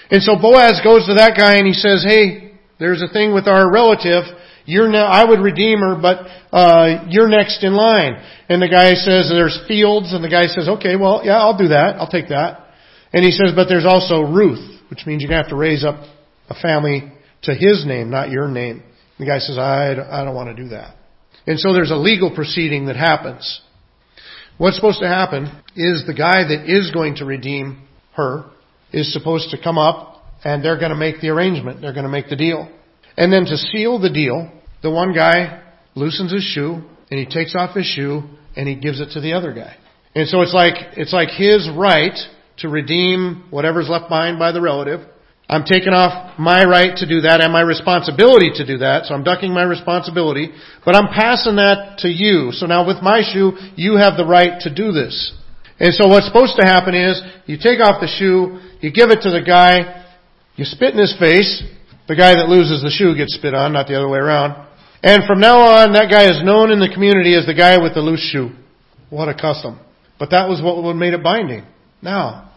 And 0.09 0.23
so 0.23 0.39
Boaz 0.39 0.81
goes 0.81 1.05
to 1.05 1.19
that 1.19 1.37
guy 1.37 1.59
and 1.59 1.67
he 1.67 1.75
says, 1.75 2.01
hey, 2.07 2.57
there's 2.79 3.03
a 3.03 3.11
thing 3.11 3.35
with 3.35 3.45
our 3.47 3.69
relative. 3.69 4.23
You're 4.65 4.89
now, 4.89 5.05
I 5.05 5.27
would 5.27 5.41
redeem 5.41 5.79
her, 5.79 5.99
but, 6.01 6.25
uh, 6.55 7.05
you're 7.09 7.27
next 7.27 7.63
in 7.63 7.73
line. 7.73 8.15
And 8.47 8.61
the 8.61 8.69
guy 8.69 8.93
says, 8.93 9.29
there's 9.29 9.59
fields, 9.67 10.13
and 10.13 10.23
the 10.23 10.29
guy 10.29 10.45
says, 10.45 10.69
okay, 10.77 10.95
well, 10.95 11.21
yeah, 11.23 11.37
I'll 11.37 11.57
do 11.57 11.69
that. 11.69 11.97
I'll 11.97 12.09
take 12.09 12.29
that. 12.29 12.67
And 13.11 13.25
he 13.25 13.31
says, 13.31 13.51
but 13.55 13.67
there's 13.67 13.85
also 13.85 14.21
Ruth, 14.21 14.81
which 14.89 15.05
means 15.05 15.21
you're 15.21 15.29
going 15.29 15.41
to 15.41 15.43
have 15.43 15.51
to 15.51 15.57
raise 15.57 15.83
up 15.83 16.01
a 16.49 16.55
family 16.55 17.11
to 17.43 17.53
his 17.53 17.85
name, 17.85 18.09
not 18.09 18.29
your 18.29 18.47
name. 18.47 18.83
The 19.17 19.25
guy 19.25 19.39
says, 19.39 19.57
I, 19.57 19.91
I 19.93 20.23
don't 20.23 20.35
want 20.35 20.55
to 20.55 20.63
do 20.63 20.69
that. 20.69 20.95
And 21.49 21.59
so 21.59 21.73
there's 21.73 21.89
a 21.89 21.95
legal 21.95 22.29
proceeding 22.35 22.85
that 22.85 22.95
happens. 22.95 23.61
What's 24.59 24.75
supposed 24.75 24.99
to 24.99 25.07
happen 25.07 25.45
is 25.75 26.03
the 26.05 26.13
guy 26.13 26.47
that 26.47 26.65
is 26.67 26.91
going 26.91 27.15
to 27.15 27.25
redeem 27.25 27.87
her 28.13 28.45
is 28.93 29.11
supposed 29.11 29.49
to 29.49 29.57
come 29.59 29.79
up 29.79 30.21
and 30.43 30.63
they're 30.63 30.77
going 30.77 30.91
to 30.91 30.95
make 30.95 31.21
the 31.21 31.29
arrangement. 31.29 31.81
They're 31.81 31.93
going 31.93 32.05
to 32.05 32.11
make 32.11 32.29
the 32.29 32.35
deal. 32.35 32.71
And 33.17 33.33
then 33.33 33.45
to 33.45 33.57
seal 33.57 33.97
the 33.97 34.11
deal, 34.11 34.51
the 34.83 34.91
one 34.91 35.11
guy 35.11 35.63
loosens 35.95 36.31
his 36.31 36.43
shoe 36.43 36.83
and 37.09 37.19
he 37.19 37.25
takes 37.25 37.55
off 37.55 37.75
his 37.75 37.87
shoe 37.87 38.21
and 38.55 38.67
he 38.67 38.75
gives 38.75 39.01
it 39.01 39.13
to 39.13 39.19
the 39.19 39.33
other 39.33 39.51
guy. 39.51 39.75
And 40.13 40.27
so 40.27 40.41
it's 40.41 40.53
like, 40.53 40.75
it's 40.97 41.13
like 41.13 41.29
his 41.29 41.67
right 41.75 42.15
to 42.57 42.69
redeem 42.69 43.45
whatever's 43.49 43.89
left 43.89 44.07
behind 44.07 44.37
by 44.37 44.51
the 44.51 44.61
relative 44.61 44.99
I'm 45.49 45.65
taking 45.65 45.97
off 45.97 46.37
my 46.37 46.63
right 46.63 46.93
to 47.01 47.09
do 47.09 47.25
that 47.25 47.41
and 47.41 47.51
my 47.51 47.65
responsibility 47.65 48.53
to 48.61 48.65
do 48.65 48.77
that, 48.85 49.05
so 49.05 49.15
I'm 49.15 49.25
ducking 49.25 49.51
my 49.51 49.65
responsibility, 49.65 50.53
but 50.85 50.95
I'm 50.95 51.09
passing 51.09 51.57
that 51.57 52.05
to 52.05 52.07
you. 52.07 52.53
So 52.53 52.67
now 52.67 52.85
with 52.85 53.01
my 53.01 53.25
shoe, 53.25 53.57
you 53.73 53.97
have 53.97 54.13
the 54.13 54.29
right 54.29 54.61
to 54.61 54.69
do 54.69 54.93
this. 54.93 55.33
And 55.79 55.89
so 55.95 56.07
what's 56.07 56.27
supposed 56.27 56.53
to 56.59 56.65
happen 56.65 56.93
is, 56.93 57.19
you 57.47 57.57
take 57.57 57.81
off 57.81 57.97
the 57.99 58.07
shoe, 58.07 58.61
you 58.79 58.93
give 58.93 59.09
it 59.09 59.25
to 59.25 59.31
the 59.31 59.41
guy, 59.41 60.05
you 60.55 60.65
spit 60.65 60.93
in 60.93 60.99
his 60.99 61.17
face, 61.17 61.63
the 62.07 62.15
guy 62.15 62.35
that 62.37 62.45
loses 62.47 62.83
the 62.83 62.93
shoe 62.93 63.17
gets 63.17 63.33
spit 63.33 63.55
on, 63.55 63.73
not 63.73 63.87
the 63.87 63.97
other 63.97 64.07
way 64.07 64.19
around. 64.19 64.67
And 65.01 65.23
from 65.25 65.39
now 65.39 65.57
on, 65.61 65.93
that 65.93 66.11
guy 66.11 66.29
is 66.29 66.43
known 66.43 66.69
in 66.69 66.79
the 66.79 66.93
community 66.93 67.33
as 67.33 67.47
the 67.47 67.55
guy 67.55 67.81
with 67.81 67.95
the 67.95 68.01
loose 68.01 68.21
shoe. 68.21 68.51
What 69.09 69.29
a 69.29 69.33
custom. 69.33 69.79
But 70.19 70.29
that 70.29 70.49
was 70.49 70.61
what 70.61 70.93
made 70.93 71.13
it 71.13 71.23
binding. 71.23 71.65
Now, 72.01 72.51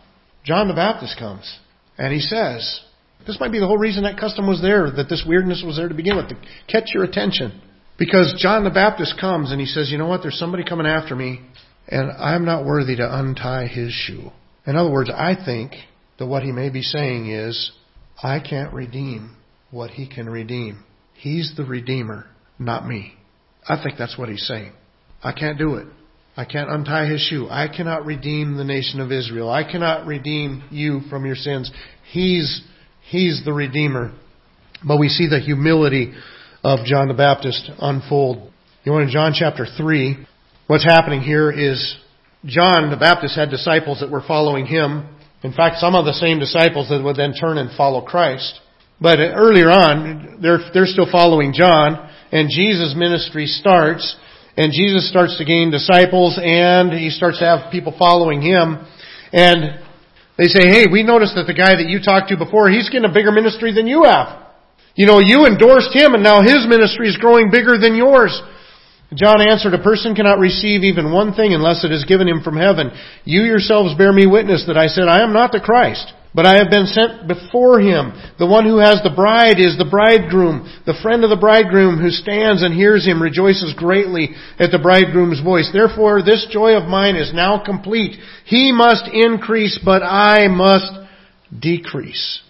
John 0.45 0.69
the 0.69 0.75
Baptist 0.75 1.17
comes. 1.19 1.59
And 1.99 2.13
he 2.13 2.21
says, 2.21 2.81
this 3.27 3.39
might 3.39 3.53
be 3.53 3.61
the 3.61 3.67
whole 3.67 3.79
reason 3.79 4.05
that 4.05 4.19
custom 4.19 4.47
was 4.47 4.61
there, 4.61 4.91
that 4.91 5.09
this 5.09 5.25
weirdness 5.27 5.63
was 5.65 5.77
there 5.77 5.89
to 5.89 5.95
begin 5.95 6.17
with, 6.17 6.29
to 6.29 6.37
catch 6.69 6.91
your 6.95 7.05
attention. 7.05 7.61
Because 7.99 8.35
John 8.39 8.65
the 8.65 8.71
Baptist 8.71 9.21
comes 9.21 9.53
and 9.53 9.61
he 9.61 9.67
says, 9.67 9.91
you 9.91 9.99
know 9.99 10.09
what, 10.09 10.23
there's 10.23 10.39
somebody 10.39 10.65
coming 10.65 10.87
after 10.87 11.15
me, 11.15 11.41
and 11.89 12.11
I'm 12.11 12.45
not 12.45 12.65
worthy 12.65 12.97
to 12.97 13.19
untie 13.19 13.67
his 13.67 13.93
shoe. 13.93 14.31
In 14.67 14.77
other 14.77 14.91
words, 14.91 15.11
I 15.15 15.35
think 15.45 15.73
that 16.19 16.27
what 16.27 16.43
he 16.43 16.53
may 16.53 16.71
be 16.71 16.83
saying 16.83 17.31
is, 17.31 17.73
I 18.23 18.41
can't 18.41 18.73
redeem 18.73 19.37
what 19.71 19.91
he 19.91 20.09
can 20.09 20.29
redeem. 20.29 20.85
He's 21.15 21.55
the 21.57 21.65
redeemer, 21.65 22.27
not 22.59 22.87
me. 22.87 23.15
I 23.69 23.81
think 23.83 23.99
that's 23.99 24.19
what 24.19 24.29
he's 24.29 24.47
saying. 24.47 24.73
I 25.23 25.33
can't 25.33 25.59
do 25.59 25.77
it. 25.77 25.87
I 26.35 26.47
can't 26.47 26.71
untie 26.71 27.07
his 27.07 27.21
shoe. 27.21 27.47
I 27.51 27.69
cannot 27.69 28.07
redeem 28.07 28.57
the 28.57 28.65
nation 28.65 29.01
of 29.01 29.13
Israel. 29.13 29.51
I 29.51 29.71
cannot 29.71 30.07
redeem 30.07 30.65
you 30.71 31.01
from 31.11 31.27
your 31.27 31.35
sins. 31.35 31.71
He's, 32.11 32.63
he's 33.03 33.45
the 33.45 33.53
Redeemer. 33.53 34.13
But 34.87 34.99
we 34.99 35.09
see 35.09 35.29
the 35.29 35.41
humility 35.41 36.15
of 36.65 36.87
John 36.87 37.09
the 37.09 37.15
Baptist 37.15 37.71
unfold. 37.79 38.51
You 38.85 38.93
know, 38.93 38.99
in 38.99 39.11
John 39.11 39.33
chapter 39.35 39.67
3, 39.77 40.27
what's 40.69 40.85
happening 40.85 41.21
here 41.21 41.51
is 41.51 41.97
John 42.47 42.91
the 42.91 42.97
Baptist 42.97 43.37
had 43.37 43.51
disciples 43.51 44.01
that 44.01 44.11
were 44.11 44.25
following 44.27 44.65
him. 44.65 45.09
In 45.43 45.53
fact, 45.53 45.77
some 45.79 45.95
of 45.95 46.07
the 46.07 46.15
same 46.15 46.39
disciples 46.39 46.89
that 46.89 47.03
would 47.03 47.17
then 47.17 47.35
turn 47.35 47.59
and 47.59 47.77
follow 47.77 48.01
Christ. 48.01 48.59
But 49.01 49.19
earlier 49.19 49.71
on, 49.71 50.39
they're, 50.41 50.61
they're 50.73 50.87
still 50.87 51.11
following 51.11 51.53
John, 51.53 52.09
and 52.31 52.49
Jesus' 52.49 52.95
ministry 52.97 53.47
starts, 53.47 54.17
and 54.57 54.73
Jesus 54.73 55.09
starts 55.09 55.39
to 55.39 55.45
gain 55.45 55.71
disciples 55.71 56.39
and 56.43 56.93
he 56.93 57.11
starts 57.11 57.39
to 57.39 57.45
have 57.45 57.73
people 57.73 57.95
following 57.99 58.43
him. 58.43 58.85
And 59.33 59.81
they 60.37 60.49
say, 60.49 60.69
hey, 60.69 60.85
we 60.93 61.03
noticed 61.03 61.35
that 61.37 61.49
the 61.49 61.57
guy 61.57 61.73
that 61.73 61.89
you 61.89 62.01
talked 62.05 62.29
to 62.29 62.37
before, 62.37 62.69
he's 62.69 62.91
getting 62.91 63.09
a 63.09 63.13
bigger 63.13 63.33
ministry 63.33 63.73
than 63.73 63.87
you 63.87 64.05
have. 64.05 64.43
You 64.95 65.07
know, 65.07 65.21
you 65.21 65.47
endorsed 65.47 65.97
him 65.97 66.13
and 66.13 66.23
now 66.23 66.43
his 66.43 66.69
ministry 66.69 67.09
is 67.09 67.17
growing 67.17 67.51
bigger 67.51 67.79
than 67.81 67.97
yours. 67.97 68.37
John 69.15 69.41
answered, 69.41 69.73
A 69.73 69.83
person 69.83 70.15
cannot 70.15 70.39
receive 70.39 70.85
even 70.85 71.13
one 71.13 71.35
thing 71.35 71.53
unless 71.53 71.85
it 71.85 71.93
is 71.93 72.05
given 72.05 72.29
him 72.29 72.43
from 72.43 72.57
heaven. 72.57 72.93
You 73.25 73.43
yourselves 73.43 73.97
bear 73.97 74.13
me 74.13 74.27
witness 74.27 74.65
that 74.69 74.77
I 74.77 74.87
said, 74.87 75.09
I 75.09 75.23
am 75.23 75.33
not 75.33 75.53
the 75.53 75.61
Christ, 75.61 76.13
but 76.35 76.47
I 76.47 76.57
have 76.57 76.71
been 76.71 76.87
sent 76.87 77.29
before 77.29 77.81
him. 77.81 78.13
The 78.39 78.47
one 78.47 78.65
who 78.65 78.79
has 78.79 79.01
the 79.05 79.13
bride 79.15 79.61
is 79.61 79.77
the 79.77 79.89
bridegroom. 79.89 80.65
The 80.87 80.99
friend 81.03 81.25
of 81.25 81.31
the 81.31 81.37
bridegroom 81.37 82.01
who 82.01 82.11
stands 82.11 82.63
and 82.63 82.73
hears 82.73 83.07
him 83.07 83.21
rejoices 83.21 83.75
greatly 83.77 84.31
at 84.59 84.71
the 84.71 84.79
bridegroom's 84.79 85.43
voice. 85.43 85.71
Therefore, 85.73 86.23
this 86.23 86.47
joy 86.51 86.73
of 86.73 86.89
mine 86.89 87.17
is 87.17 87.35
now 87.35 87.63
complete. 87.63 88.17
He 88.47 88.73
must 88.73 89.09
increase, 89.13 89.79
but 89.85 90.03
I 90.03 90.49
must 90.49 90.91
decrease. 91.57 92.41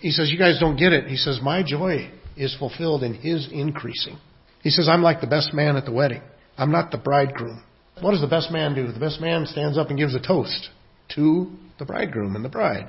He 0.00 0.10
says, 0.10 0.30
you 0.30 0.38
guys 0.38 0.60
don't 0.60 0.76
get 0.76 0.92
it. 0.92 1.08
He 1.08 1.16
says, 1.16 1.40
my 1.42 1.62
joy 1.62 2.12
is 2.36 2.54
fulfilled 2.58 3.02
in 3.02 3.14
his 3.14 3.48
increasing. 3.50 4.18
He 4.62 4.70
says, 4.70 4.88
I'm 4.88 5.02
like 5.02 5.20
the 5.20 5.26
best 5.26 5.52
man 5.52 5.76
at 5.76 5.84
the 5.84 5.92
wedding. 5.92 6.22
I'm 6.56 6.70
not 6.70 6.90
the 6.90 6.98
bridegroom. 6.98 7.62
What 8.00 8.12
does 8.12 8.20
the 8.20 8.26
best 8.26 8.50
man 8.50 8.74
do? 8.74 8.92
The 8.92 9.00
best 9.00 9.20
man 9.20 9.46
stands 9.46 9.76
up 9.76 9.88
and 9.88 9.98
gives 9.98 10.14
a 10.14 10.20
toast 10.20 10.68
to 11.16 11.50
the 11.78 11.84
bridegroom 11.84 12.36
and 12.36 12.44
the 12.44 12.48
bride. 12.48 12.88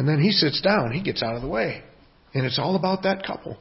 And 0.00 0.08
then 0.08 0.18
he 0.18 0.30
sits 0.30 0.62
down, 0.62 0.92
he 0.92 1.02
gets 1.02 1.22
out 1.22 1.36
of 1.36 1.42
the 1.42 1.48
way. 1.48 1.82
And 2.32 2.46
it's 2.46 2.58
all 2.58 2.74
about 2.74 3.02
that 3.02 3.22
couple. 3.22 3.58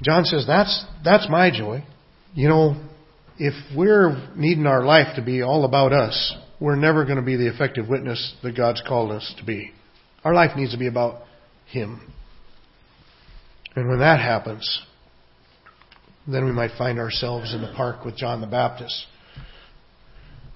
John 0.00 0.24
says, 0.24 0.46
that's, 0.46 0.82
that's 1.04 1.28
my 1.28 1.50
joy. 1.50 1.84
You 2.32 2.48
know, 2.48 2.82
if 3.36 3.52
we're 3.76 4.30
needing 4.34 4.64
our 4.64 4.82
life 4.82 5.14
to 5.16 5.22
be 5.22 5.42
all 5.42 5.66
about 5.66 5.92
us, 5.92 6.34
we're 6.58 6.76
never 6.76 7.04
going 7.04 7.18
to 7.18 7.22
be 7.22 7.36
the 7.36 7.52
effective 7.52 7.86
witness 7.86 8.34
that 8.42 8.56
God's 8.56 8.82
called 8.88 9.10
us 9.10 9.34
to 9.40 9.44
be. 9.44 9.72
Our 10.24 10.32
life 10.32 10.56
needs 10.56 10.72
to 10.72 10.78
be 10.78 10.86
about 10.86 11.20
Him. 11.66 12.00
And 13.76 13.90
when 13.90 13.98
that 13.98 14.20
happens, 14.20 14.80
then 16.26 16.46
we 16.46 16.52
might 16.52 16.78
find 16.78 16.98
ourselves 16.98 17.52
in 17.52 17.60
the 17.60 17.74
park 17.76 18.06
with 18.06 18.16
John 18.16 18.40
the 18.40 18.46
Baptist, 18.46 19.04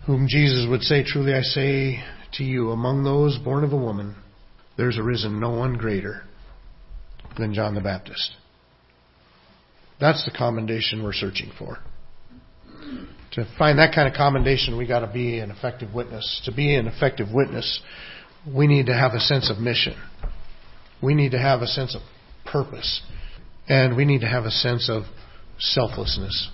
whom 0.06 0.26
Jesus 0.26 0.66
would 0.70 0.80
say, 0.80 1.04
Truly 1.04 1.34
I 1.34 1.42
say 1.42 2.02
to 2.38 2.44
you, 2.44 2.70
among 2.70 3.04
those 3.04 3.36
born 3.36 3.62
of 3.62 3.74
a 3.74 3.76
woman, 3.76 4.16
there's 4.76 4.98
arisen 4.98 5.40
no 5.40 5.50
one 5.50 5.74
greater 5.74 6.22
than 7.38 7.54
John 7.54 7.74
the 7.74 7.80
Baptist. 7.80 8.32
That's 10.00 10.24
the 10.24 10.36
commendation 10.36 11.02
we're 11.02 11.12
searching 11.12 11.50
for. 11.58 11.78
To 13.32 13.46
find 13.58 13.78
that 13.78 13.94
kind 13.94 14.08
of 14.08 14.14
commendation, 14.14 14.78
we 14.78 14.86
got 14.86 15.00
to 15.00 15.12
be 15.12 15.38
an 15.38 15.50
effective 15.50 15.94
witness. 15.94 16.42
To 16.44 16.52
be 16.54 16.74
an 16.74 16.86
effective 16.86 17.28
witness, 17.32 17.80
we 18.54 18.66
need 18.66 18.86
to 18.86 18.94
have 18.94 19.12
a 19.12 19.20
sense 19.20 19.50
of 19.50 19.58
mission. 19.58 19.94
We 21.02 21.14
need 21.14 21.32
to 21.32 21.38
have 21.38 21.62
a 21.62 21.66
sense 21.66 21.94
of 21.94 22.02
purpose. 22.50 23.02
And 23.68 23.96
we 23.96 24.04
need 24.04 24.20
to 24.20 24.28
have 24.28 24.44
a 24.44 24.50
sense 24.50 24.88
of 24.88 25.04
selflessness. 25.58 26.50